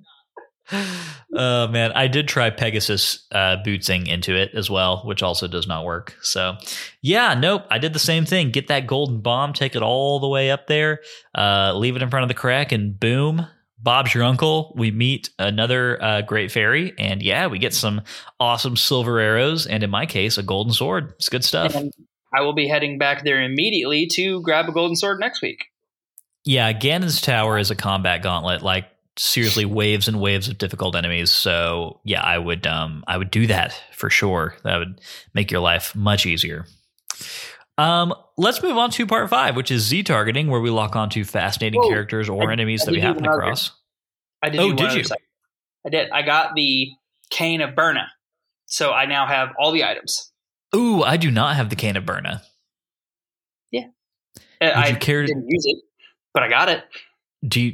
[0.72, 5.66] Oh man, I did try Pegasus uh, bootsing into it as well, which also does
[5.66, 6.16] not work.
[6.22, 6.56] So,
[7.00, 8.50] yeah, nope, I did the same thing.
[8.50, 11.00] Get that golden bomb, take it all the way up there,
[11.36, 13.46] uh, leave it in front of the crack, and boom,
[13.82, 14.72] Bob's your uncle.
[14.76, 18.02] We meet another uh, great fairy, and yeah, we get some
[18.38, 21.14] awesome silver arrows, and in my case, a golden sword.
[21.16, 21.74] It's good stuff.
[21.74, 21.92] And
[22.32, 25.66] I will be heading back there immediately to grab a golden sword next week.
[26.44, 28.86] Yeah, Ganon's Tower is a combat gauntlet, like
[29.18, 31.30] seriously waves and waves of difficult enemies.
[31.30, 34.56] So yeah, I would um I would do that for sure.
[34.64, 35.00] That would
[35.34, 36.66] make your life much easier.
[37.78, 41.24] Um, let's move on to part five, which is Z targeting, where we lock onto
[41.24, 41.88] fascinating Whoa.
[41.88, 43.70] characters or I- enemies I that we happen across.
[44.42, 44.60] I did.
[44.60, 45.04] Oh, did you?
[45.86, 46.10] I did.
[46.10, 46.90] I got the
[47.30, 48.06] cane of Byrna,
[48.66, 50.30] so I now have all the items.
[50.76, 52.42] Ooh, I do not have the cane of Byrna.
[54.60, 55.78] Uh, I you care to- didn't use it,
[56.32, 56.84] but I got it.
[57.46, 57.72] Do you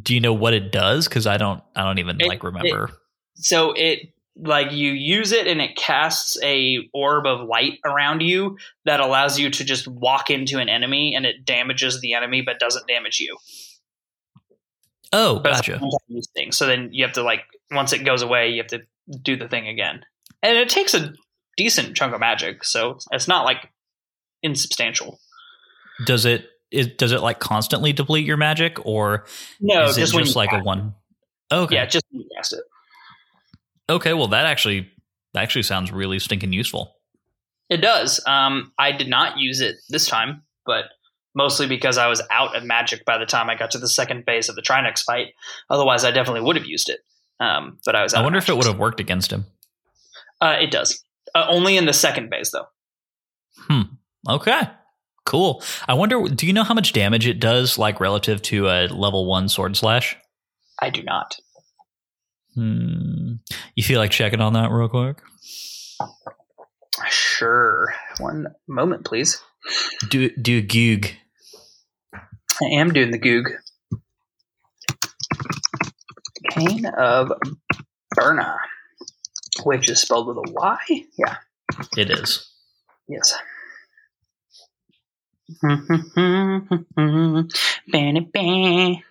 [0.00, 1.08] do you know what it does?
[1.08, 2.90] Because I don't I don't even It- like remember.
[3.34, 8.56] So it like you use it and it casts a orb of light around you
[8.84, 12.60] that allows you to just walk into an enemy and it damages the enemy but
[12.60, 13.36] doesn't damage you.
[15.12, 15.76] oh, But gotcha.
[15.76, 16.52] a one-time use thing.
[16.52, 17.42] So then you have to like
[17.72, 18.82] once it goes away, you have to
[19.22, 20.04] do the thing again,
[20.42, 21.12] and it takes a
[21.56, 22.64] decent chunk of magic.
[22.64, 23.70] So it's not like
[24.42, 25.18] insubstantial.
[26.06, 29.26] Does it is, does it like constantly deplete your magic, or
[29.60, 30.94] No, is it just just, when you like a one?
[31.50, 31.54] it.
[31.54, 31.74] Okay.
[31.76, 32.60] Yeah, just when you cast it.
[33.90, 34.90] Okay, well that actually
[35.34, 36.94] that actually sounds really stinking useful.
[37.70, 38.20] It does.
[38.26, 40.84] Um, I did not use it this time, but
[41.34, 44.24] mostly because I was out of magic by the time I got to the second
[44.24, 45.28] phase of the Trinexx fight.
[45.70, 47.00] Otherwise, I definitely would have used it.
[47.40, 48.14] Um, but I was.
[48.14, 49.46] Out I wonder if it would have worked against him.
[50.40, 51.02] Uh, it does.
[51.34, 52.66] Uh, only in the second phase, though.
[53.56, 53.82] Hmm.
[54.28, 54.62] Okay.
[55.28, 55.62] Cool.
[55.86, 59.26] I wonder do you know how much damage it does like relative to a level
[59.26, 60.16] 1 sword slash?
[60.80, 61.36] I do not.
[62.54, 63.34] Hmm.
[63.74, 65.18] You feel like checking on that real quick?
[67.10, 67.92] Sure.
[68.20, 69.38] One moment, please.
[70.08, 71.10] Do do goog.
[72.14, 73.50] I am doing the goog.
[76.52, 77.30] Cane of
[78.16, 78.56] Byrna,
[79.64, 80.78] which is spelled with a Y.
[81.18, 81.36] Yeah.
[81.98, 82.50] It is.
[83.08, 83.34] Yes.
[87.92, 89.07] Banny ban.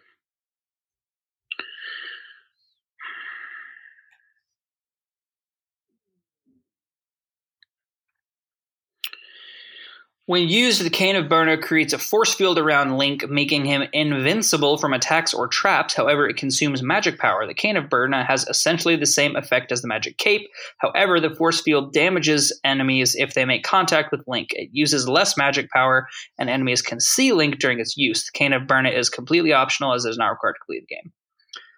[10.27, 14.77] When used, the Cane of Byrna creates a force field around Link, making him invincible
[14.77, 15.93] from attacks or traps.
[15.93, 17.47] However, it consumes magic power.
[17.47, 20.49] The Cane of Byrna has essentially the same effect as the Magic Cape.
[20.79, 24.49] However, the force field damages enemies if they make contact with Link.
[24.51, 28.25] It uses less magic power, and enemies can see Link during its use.
[28.25, 30.95] The Cane of Byrna is completely optional, as it is not required to complete the
[30.95, 31.13] game.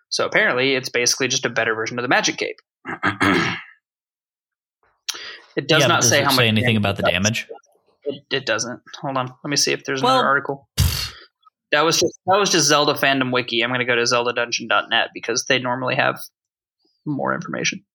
[0.09, 2.57] So apparently, it's basically just a better version of the Magic Cape.
[5.55, 7.47] it does Yeah, not does say it how say much anything damage about the damage.
[7.47, 7.68] does.
[8.09, 8.23] Damage?
[8.31, 8.81] It, it doesn't.
[9.01, 9.27] Hold on.
[9.43, 10.67] Let me see if there's Well- another article.
[11.71, 13.61] That was just that was just Zelda fandom wiki.
[13.63, 16.19] I'm going to go to zeldadungeon.net because they normally have
[17.05, 17.85] more information.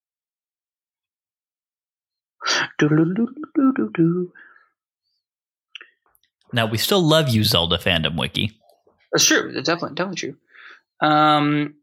[6.52, 8.52] Now we still love you Zelda fandom wiki.
[9.12, 9.52] That's true.
[9.54, 10.36] It's definitely definitely true.
[11.00, 11.74] Um,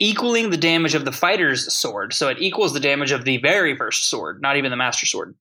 [0.00, 3.76] equaling the damage of the fighter's sword, so it equals the damage of the very
[3.76, 5.34] first sword, not even the master sword.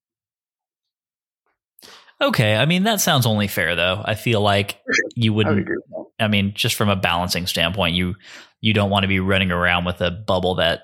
[2.21, 4.01] Okay, I mean that sounds only fair though.
[4.03, 4.79] I feel like
[5.15, 6.07] you would wouldn't with.
[6.19, 8.15] I mean, just from a balancing standpoint, you
[8.59, 10.81] you don't want to be running around with a bubble that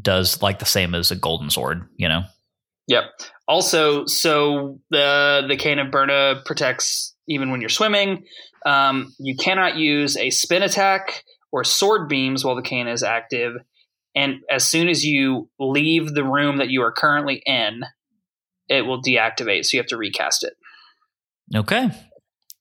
[0.00, 2.22] does like the same as a golden sword, you know?
[2.88, 3.04] Yep.
[3.48, 8.24] Also, so the the cane of Byrna protects even when you're swimming.
[8.64, 13.54] Um, you cannot use a spin attack or sword beams while the cane is active.
[14.14, 17.82] And as soon as you leave the room that you are currently in,
[18.68, 19.64] it will deactivate.
[19.64, 20.54] So you have to recast it.
[21.54, 21.90] Okay.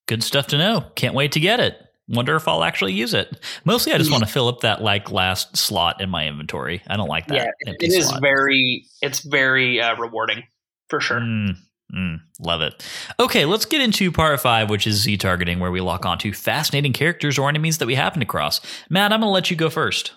[0.07, 0.85] Good stuff to know.
[0.95, 1.77] Can't wait to get it.
[2.07, 3.43] Wonder if I'll actually use it.
[3.63, 6.83] Mostly I just want to fill up that like last slot in my inventory.
[6.87, 8.21] I don't like that yeah, it is slot.
[8.21, 10.43] very it's very uh, rewarding
[10.87, 11.19] for sure.
[11.19, 11.57] Mm,
[11.91, 12.85] mm, love it.
[13.19, 16.93] Okay, let's get into part five, which is Z targeting, where we lock onto fascinating
[16.93, 18.61] characters or enemies that we happen to cross.
[18.87, 20.11] Matt, I'm going to let you go first.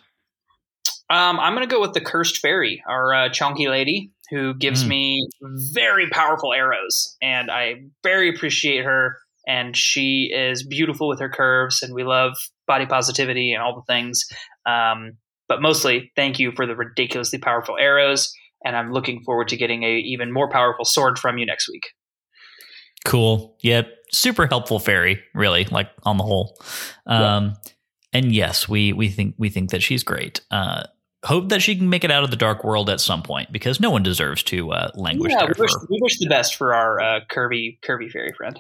[1.08, 4.84] Um, I'm going to go with the cursed fairy, our uh, chunky lady, who gives
[4.84, 4.88] Mm.
[4.88, 5.28] me
[5.74, 9.16] very powerful arrows, and I very appreciate her.
[9.46, 13.92] And she is beautiful with her curves, and we love body positivity and all the
[13.92, 14.26] things.
[14.66, 15.12] Um,
[15.48, 18.30] but mostly, thank you for the ridiculously powerful arrows,
[18.62, 21.84] and I'm looking forward to getting a even more powerful sword from you next week.
[23.06, 23.56] Cool.
[23.62, 23.88] Yep.
[24.12, 26.60] Super helpful fairy, really, like on the whole.
[27.06, 27.22] Um,
[27.64, 27.72] yeah.
[28.12, 30.40] And yes, we we think we think that she's great.
[30.50, 30.84] Uh,
[31.24, 33.80] hope that she can make it out of the dark world at some point because
[33.80, 35.54] no one deserves to uh, languish yeah, there.
[35.56, 38.58] We wish, we wish, the best for our uh, Kirby Kirby fairy friend.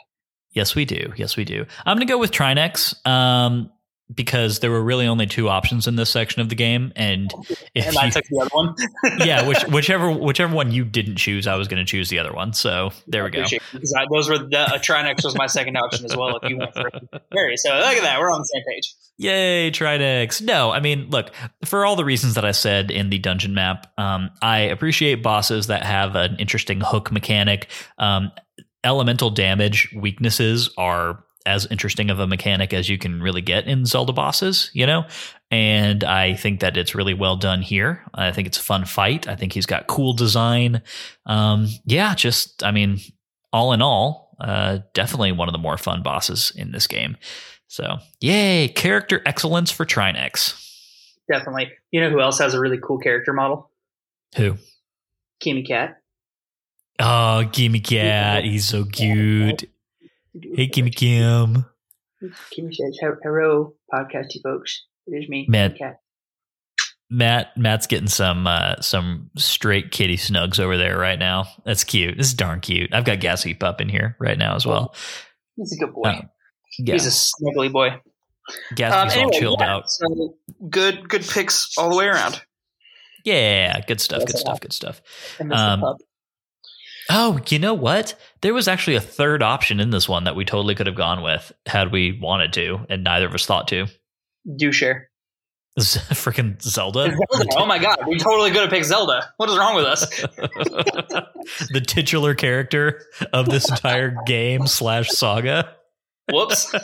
[0.52, 1.12] Yes, we do.
[1.16, 1.66] Yes, we do.
[1.84, 3.06] I'm going to go with Trinexx.
[3.06, 3.70] Um,
[4.12, 7.32] because there were really only two options in this section of the game, and
[7.74, 8.74] if and I you, took the other one.
[9.26, 12.32] yeah, which, whichever whichever one you didn't choose, I was going to choose the other
[12.32, 12.52] one.
[12.52, 13.44] So there we go.
[13.44, 16.38] Because those were the uh, Trinexx was my second option as well.
[16.42, 16.90] If you went for
[17.34, 18.94] Harry, so look at that, we're on the same page.
[19.18, 20.40] Yay, Trinexx!
[20.42, 21.30] No, I mean, look
[21.64, 23.92] for all the reasons that I said in the dungeon map.
[23.98, 27.68] Um, I appreciate bosses that have an interesting hook mechanic.
[27.98, 28.32] Um,
[28.84, 33.86] elemental damage weaknesses are as interesting of a mechanic as you can really get in
[33.86, 35.06] Zelda bosses, you know?
[35.50, 38.04] And I think that it's really well done here.
[38.14, 39.26] I think it's a fun fight.
[39.26, 40.82] I think he's got cool design.
[41.24, 42.98] Um, yeah, just, I mean,
[43.52, 47.16] all in all, uh, definitely one of the more fun bosses in this game.
[47.66, 50.64] So, yay, character excellence for Trinexx.
[51.32, 51.72] Definitely.
[51.90, 53.70] You know who else has a really cool character model?
[54.36, 54.56] Who?
[55.42, 56.00] Kimmy Cat.
[56.98, 58.44] Oh, Gimme Cat.
[58.44, 59.70] He's so cute.
[60.42, 61.64] Hey, Kimmy Kim.
[62.22, 64.84] Kimmy says, "Hello, podcasty folks.
[65.06, 65.78] It is me, Matt.
[65.78, 65.96] Cat.
[67.10, 71.46] Matt, Matt's getting some uh, some straight kitty snugs over there right now.
[71.64, 72.18] That's cute.
[72.18, 72.92] This is darn cute.
[72.92, 74.94] I've got Gas Heap up in here right now as well.
[75.56, 76.02] He's a good boy.
[76.02, 76.20] Uh,
[76.78, 76.94] yeah.
[76.94, 78.00] He's a snuggly boy.
[78.74, 79.90] Gas um, anyway, all chilled yeah, out.
[79.90, 80.34] So
[80.68, 82.42] good, good picks all the way around.
[83.24, 84.24] Yeah, good stuff.
[84.26, 84.60] Good stuff.
[84.60, 85.00] Good stuff.
[85.40, 85.84] Um,
[87.10, 88.14] Oh, you know what?
[88.42, 91.22] There was actually a third option in this one that we totally could have gone
[91.22, 93.86] with had we wanted to, and neither of us thought to.
[94.56, 95.08] Do share.
[95.78, 97.16] Freaking Zelda.
[97.34, 97.50] Zelda.
[97.56, 99.32] Oh my god, we totally could have picked Zelda.
[99.36, 100.06] What is wrong with us?
[101.70, 103.02] the titular character
[103.32, 105.76] of this entire game slash saga.
[106.32, 106.74] Whoops.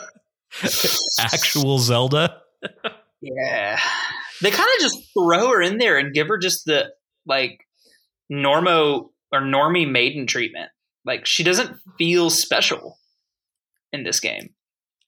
[1.20, 2.40] Actual Zelda.
[3.20, 3.80] yeah,
[4.40, 6.92] they kind of just throw her in there and give her just the
[7.26, 7.66] like
[8.32, 10.70] Normo or normie maiden treatment.
[11.04, 12.98] Like she doesn't feel special
[13.92, 14.54] in this game.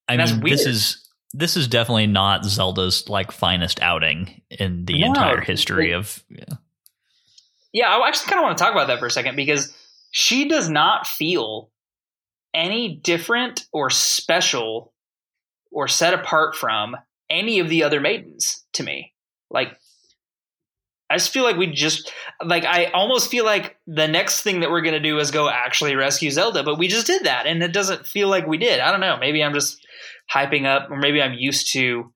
[0.09, 5.09] I mean, this is this is definitely not Zelda's like finest outing in the no,
[5.09, 6.23] entire history of.
[6.29, 6.45] Yeah.
[7.73, 9.75] yeah, I actually kind of want to talk about that for a second because
[10.11, 11.71] she does not feel
[12.55, 14.93] any different or special
[15.71, 16.97] or set apart from
[17.29, 19.13] any of the other maidens to me.
[19.51, 19.77] Like
[21.09, 22.13] I just feel like we just
[22.45, 25.95] like I almost feel like the next thing that we're gonna do is go actually
[25.95, 28.81] rescue Zelda, but we just did that, and it doesn't feel like we did.
[28.81, 29.17] I don't know.
[29.19, 29.87] Maybe I'm just
[30.33, 32.13] hyping up, or maybe I'm used to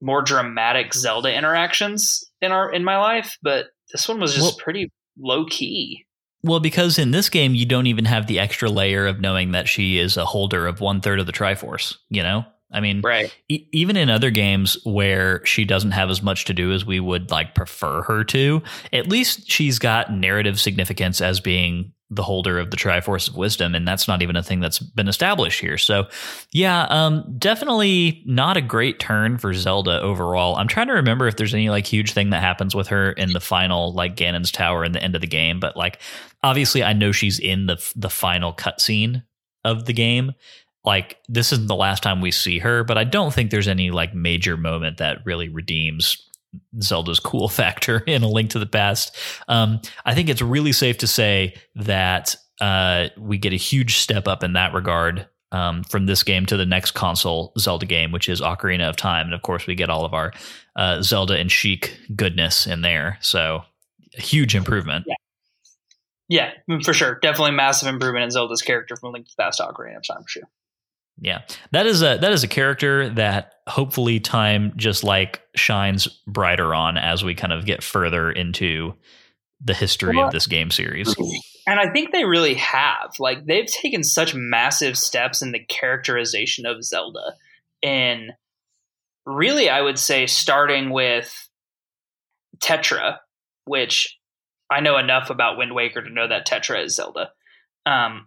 [0.00, 4.56] more dramatic Zelda interactions in our in my life, but this one was just well,
[4.58, 6.04] pretty low key.
[6.42, 9.68] Well, because in this game you don't even have the extra layer of knowing that
[9.68, 11.96] she is a holder of one third of the Triforce.
[12.10, 13.34] You know, I mean, right.
[13.48, 17.00] E- even in other games where she doesn't have as much to do as we
[17.00, 18.62] would like prefer her to,
[18.92, 23.74] at least she's got narrative significance as being the holder of the Triforce of Wisdom,
[23.74, 25.78] and that's not even a thing that's been established here.
[25.78, 26.06] So,
[26.52, 30.56] yeah, um, definitely not a great turn for Zelda overall.
[30.56, 33.32] I'm trying to remember if there's any like huge thing that happens with her in
[33.32, 36.00] the final like Ganon's Tower in the end of the game, but like
[36.42, 39.24] obviously I know she's in the the final cutscene
[39.64, 40.34] of the game
[40.84, 43.90] like this isn't the last time we see her, but I don't think there's any
[43.90, 46.16] like major moment that really redeems
[46.80, 49.16] Zelda's cool factor in A Link to the Past.
[49.48, 54.28] Um, I think it's really safe to say that uh, we get a huge step
[54.28, 58.28] up in that regard um, from this game to the next console Zelda game, which
[58.28, 60.32] is Ocarina of Time, and of course we get all of our
[60.76, 63.18] uh, Zelda and Sheik goodness in there.
[63.20, 63.62] So
[64.16, 65.04] a huge improvement.
[65.06, 65.14] Yeah.
[66.26, 67.18] Yeah, for sure.
[67.20, 70.28] Definitely massive improvement in Zelda's character from Link to the Past Ocarina of Time for
[70.28, 70.48] sure.
[71.20, 76.74] Yeah, that is a that is a character that hopefully time just like shines brighter
[76.74, 78.94] on as we kind of get further into
[79.64, 81.14] the history well, of this game series.
[81.66, 83.14] And I think they really have.
[83.18, 87.36] Like they've taken such massive steps in the characterization of Zelda.
[87.80, 88.32] in
[89.24, 91.48] really I would say starting with
[92.62, 93.16] Tetra,
[93.64, 94.18] which
[94.70, 97.30] I know enough about Wind Waker to know that Tetra is Zelda.
[97.86, 98.26] Um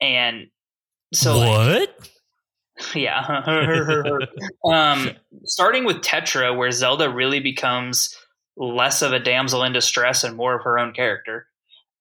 [0.00, 0.48] and
[1.12, 1.68] so what?
[1.68, 2.10] Like,
[2.94, 3.42] yeah.
[4.64, 5.10] um,
[5.44, 8.16] starting with Tetra, where Zelda really becomes
[8.56, 11.46] less of a damsel in distress and more of her own character,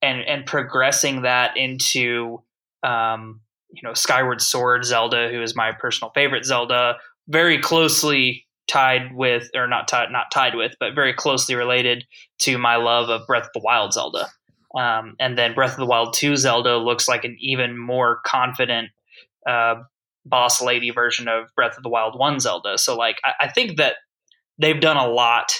[0.01, 2.41] and and progressing that into
[2.83, 6.97] um, you know Skyward Sword Zelda, who is my personal favorite Zelda,
[7.27, 12.05] very closely tied with, or not tied, not tied with, but very closely related
[12.39, 14.27] to my love of Breath of the Wild Zelda.
[14.75, 18.89] Um, and then Breath of the Wild 2 Zelda looks like an even more confident
[19.47, 19.75] uh,
[20.25, 22.77] boss lady version of Breath of the Wild 1 Zelda.
[22.77, 23.95] So, like, I, I think that
[24.57, 25.53] they've done a lot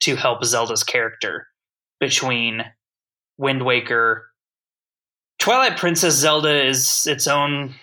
[0.00, 1.46] to help Zelda's character
[1.98, 2.64] between
[3.38, 4.26] Wind Waker.
[5.38, 7.74] Twilight Princess Zelda is its own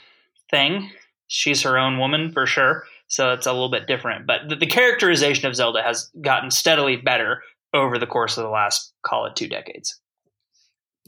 [0.49, 0.91] thing.
[1.27, 2.83] She's her own woman for sure.
[3.07, 4.27] So it's a little bit different.
[4.27, 7.41] But the, the characterization of Zelda has gotten steadily better
[7.73, 9.99] over the course of the last, call it, two decades.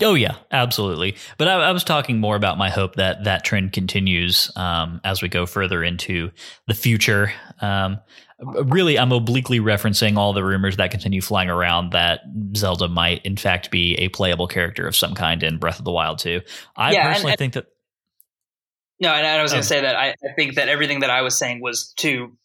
[0.01, 1.15] Oh yeah, absolutely.
[1.37, 5.21] But I, I, was talking more about my hope that that trend continues um, as
[5.21, 6.31] we go further into
[6.67, 7.33] the future.
[7.61, 7.99] Um,
[8.39, 12.21] really, I'm obliquely referencing all the rumors that continue flying around that
[12.55, 15.91] Zelda might, in fact, be a playable character of some kind in Breath of the
[15.91, 16.41] Wild too.
[16.75, 17.65] I yeah, personally and, and, think that.
[19.01, 19.69] No, and I was going to oh.
[19.69, 22.37] say that I, I think that everything that I was saying was to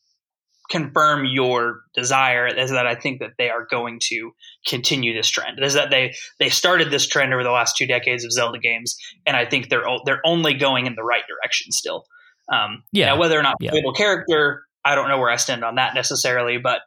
[0.71, 4.33] confirm your desire is that I think that they are going to
[4.67, 5.62] continue this trend.
[5.62, 8.97] Is that they they started this trend over the last two decades of Zelda games,
[9.27, 12.05] and I think they're they're only going in the right direction still.
[12.53, 13.99] Um, yeah, now, whether or not playable yeah.
[13.99, 16.81] character, I don't know where I stand on that necessarily, but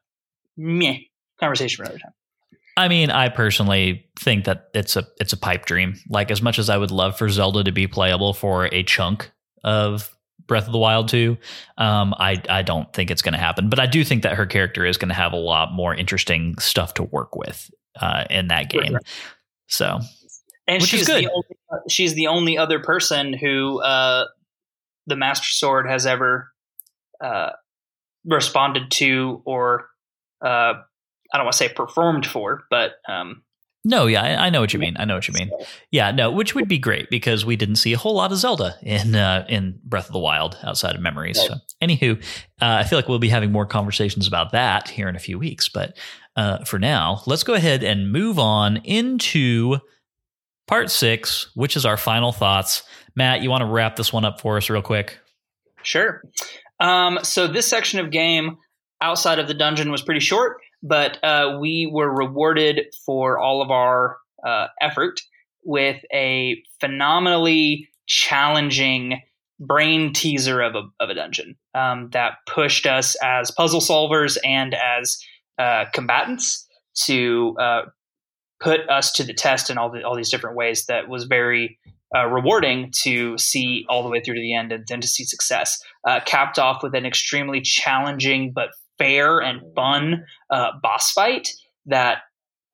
[0.56, 0.98] meh,
[1.40, 2.14] conversation for another time.
[2.76, 5.96] I mean, I personally think that it's a it's a pipe dream.
[6.10, 9.32] Like as much as I would love for Zelda to be playable for a chunk
[9.64, 10.16] of
[10.48, 11.38] Breath of the Wild 2,
[11.78, 13.70] um, I I don't think it's going to happen.
[13.70, 16.58] But I do think that her character is going to have a lot more interesting
[16.58, 17.70] stuff to work with
[18.00, 18.98] uh, in that game.
[19.68, 20.00] So,
[20.68, 24.26] and she's the only, she's the only other person who uh,
[25.06, 26.52] the Master Sword has ever
[27.22, 27.52] uh,
[28.26, 29.90] responded to or
[30.44, 30.74] uh,
[31.34, 33.44] I don't want to say performed for, but um,
[33.88, 34.98] no, yeah, I, I, know what you mean.
[35.00, 35.50] I know what you mean.
[35.92, 38.76] Yeah, no, which would be great because we didn't see a whole lot of Zelda
[38.84, 41.38] in uh, in Breath of the Wild outside of memories.
[41.38, 41.48] Right.
[41.48, 42.22] So, anywho,
[42.62, 45.40] uh, I feel like we'll be having more conversations about that here in a few
[45.40, 45.70] weeks.
[45.70, 45.98] But
[46.36, 49.78] uh, for now, let's go ahead and move on into
[50.68, 52.84] part six, which is our final thoughts.
[53.16, 55.18] Matt, you want to wrap this one up for us real quick?
[55.82, 56.22] Sure.
[56.82, 58.58] Um, so this section of game
[59.00, 63.72] outside of the dungeon was pretty short, but uh, we were rewarded for all of
[63.72, 65.22] our uh, effort
[65.64, 69.22] with a phenomenally challenging
[69.60, 74.76] brain teaser of a, of a dungeon um, that pushed us as puzzle solvers and
[74.76, 75.20] as
[75.58, 77.82] uh, combatants to uh,
[78.60, 81.80] put us to the test in all the, all these different ways that was very
[82.16, 85.26] uh, rewarding to see all the way through to the end and then to see
[85.26, 85.82] success.
[86.08, 91.50] Uh, capped off with an extremely challenging but fair and fun uh, boss fight
[91.86, 92.20] that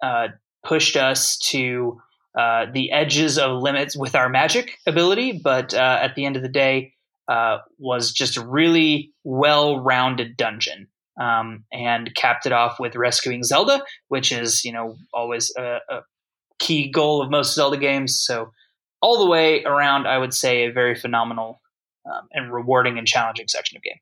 [0.01, 0.29] uh,
[0.65, 1.99] pushed us to
[2.37, 6.41] uh, the edges of limits with our magic ability, but uh, at the end of
[6.41, 6.93] the day,
[7.77, 10.87] was just a really well rounded dungeon.
[11.21, 15.99] Um, and capped it off with rescuing Zelda, which is, you know, always a, a
[16.57, 18.19] key goal of most Zelda games.
[18.25, 18.51] So
[18.99, 21.61] all the way around, I would say a very phenomenal
[22.11, 23.99] um, and rewarding and challenging section of game.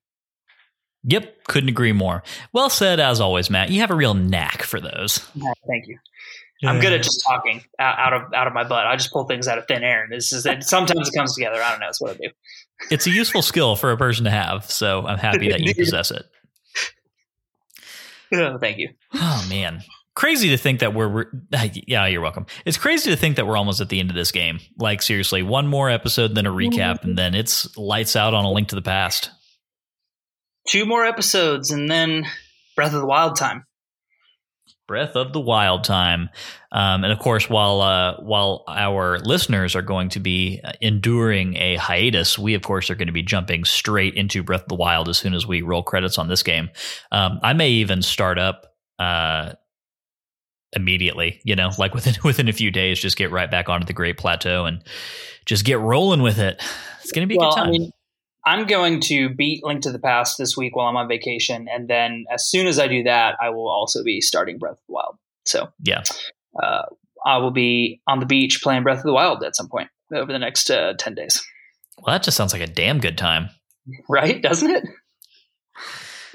[1.03, 2.23] Yep, couldn't agree more.
[2.53, 3.71] Well said, as always, Matt.
[3.71, 5.25] You have a real knack for those.
[5.33, 5.97] Yeah, thank you.
[6.61, 6.69] Yeah.
[6.69, 8.85] I'm good at just talking out of out of my butt.
[8.85, 10.63] I just pull things out of thin air, and this is it.
[10.63, 11.61] Sometimes it comes together.
[11.61, 11.87] I don't know.
[11.87, 12.29] That's what I do.
[12.91, 16.11] It's a useful skill for a person to have, so I'm happy that you possess
[16.11, 16.25] it.
[18.33, 18.87] Oh, thank you.
[19.13, 19.83] Oh man,
[20.15, 23.47] crazy to think that we're, we're ah, yeah you're welcome it's crazy to think that
[23.47, 26.51] we're almost at the end of this game like seriously one more episode then a
[26.51, 27.09] recap mm-hmm.
[27.09, 29.31] and then it's lights out on a link to the past
[30.67, 32.25] two more episodes and then
[32.75, 33.65] breath of the wild time
[34.87, 36.29] breath of the wild time
[36.71, 41.75] um, and of course while uh, while our listeners are going to be enduring a
[41.77, 45.07] hiatus we of course are going to be jumping straight into breath of the wild
[45.07, 46.69] as soon as we roll credits on this game
[47.11, 48.67] um, i may even start up
[48.99, 49.53] uh,
[50.73, 53.93] immediately, you know, like within within a few days, just get right back onto the
[53.93, 54.83] Great Plateau and
[55.45, 56.61] just get rolling with it.
[57.01, 57.67] It's going to be well, a good time.
[57.67, 57.91] I mean,
[58.45, 61.87] I'm going to beat Link to the Past this week while I'm on vacation, and
[61.87, 64.93] then as soon as I do that, I will also be starting Breath of the
[64.93, 65.17] Wild.
[65.45, 66.03] So yeah,
[66.61, 66.83] uh,
[67.25, 70.31] I will be on the beach playing Breath of the Wild at some point over
[70.31, 71.43] the next uh, ten days.
[71.97, 73.49] Well, that just sounds like a damn good time,
[74.09, 74.41] right?
[74.41, 74.85] Doesn't it?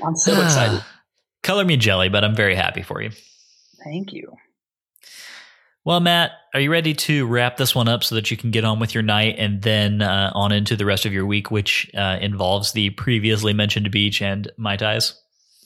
[0.04, 0.84] I'm so excited.
[1.42, 3.10] Color me jelly, but I'm very happy for you.
[3.84, 4.36] Thank you.
[5.86, 8.64] Well, Matt, are you ready to wrap this one up so that you can get
[8.64, 11.88] on with your night and then uh, on into the rest of your week, which
[11.96, 15.12] uh, involves the previously mentioned beach and Mai Tais?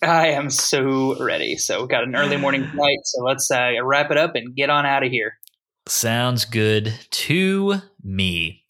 [0.03, 1.57] I am so ready.
[1.57, 2.99] So, we've got an early morning flight.
[3.05, 5.39] So, let's uh, wrap it up and get on out of here.
[5.87, 8.67] Sounds good to me.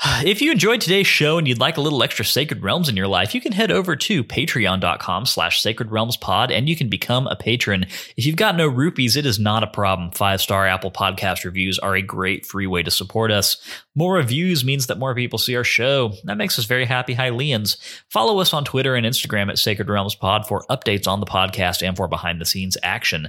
[0.24, 3.06] if you enjoyed today's show and you'd like a little extra Sacred Realms in your
[3.06, 7.26] life, you can head over to patreon.com slash sacred realms pod and you can become
[7.26, 7.84] a patron.
[8.16, 10.10] If you've got no rupees, it is not a problem.
[10.12, 13.58] Five star Apple podcast reviews are a great free way to support us.
[13.94, 16.12] More reviews means that more people see our show.
[16.24, 17.76] That makes us very happy Hylians.
[18.08, 21.86] Follow us on Twitter and Instagram at Sacred Realms Pod for updates on the podcast
[21.86, 23.28] and for behind the scenes action.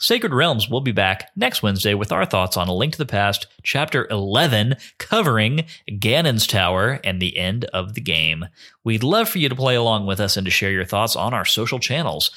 [0.00, 3.06] Sacred Realms will be back next Wednesday with our thoughts on A Link to the
[3.06, 8.46] Past, Chapter 11, covering Ganon's Tower and the end of the game.
[8.82, 11.32] We'd love for you to play along with us and to share your thoughts on
[11.32, 12.32] our social channels.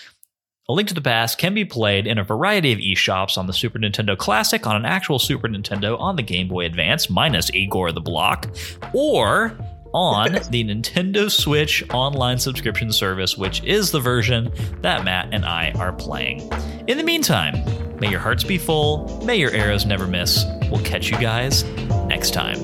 [0.70, 3.54] A Link to the Past can be played in a variety of eShops on the
[3.54, 7.92] Super Nintendo Classic, on an actual Super Nintendo, on the Game Boy Advance, minus Igor
[7.92, 8.54] the Block,
[8.94, 9.58] or
[9.94, 14.52] on the Nintendo Switch online subscription service, which is the version
[14.82, 16.52] that Matt and I are playing.
[16.88, 17.56] In the meantime,
[18.00, 20.46] may your hearts be full, may your arrows never miss.
[20.72, 21.64] We'll catch you guys
[22.08, 22.58] next time.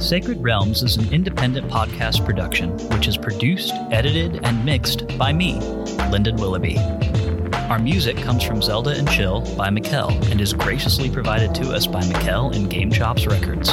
[0.00, 5.58] Sacred Realms is an independent podcast production which is produced, edited, and mixed by me,
[6.10, 6.76] Lyndon Willoughby.
[7.68, 11.84] Our music comes from Zelda and Chill by Mikel and is graciously provided to us
[11.84, 13.70] by Mikel and GameChops Records.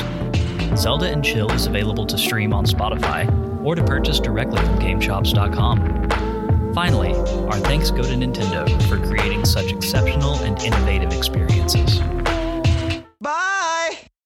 [0.82, 3.30] Zelda and Chill is available to stream on Spotify
[3.64, 6.74] or to purchase directly from GameChops.com.
[6.74, 12.02] Finally, our thanks go to Nintendo for creating such exceptional and innovative experiences.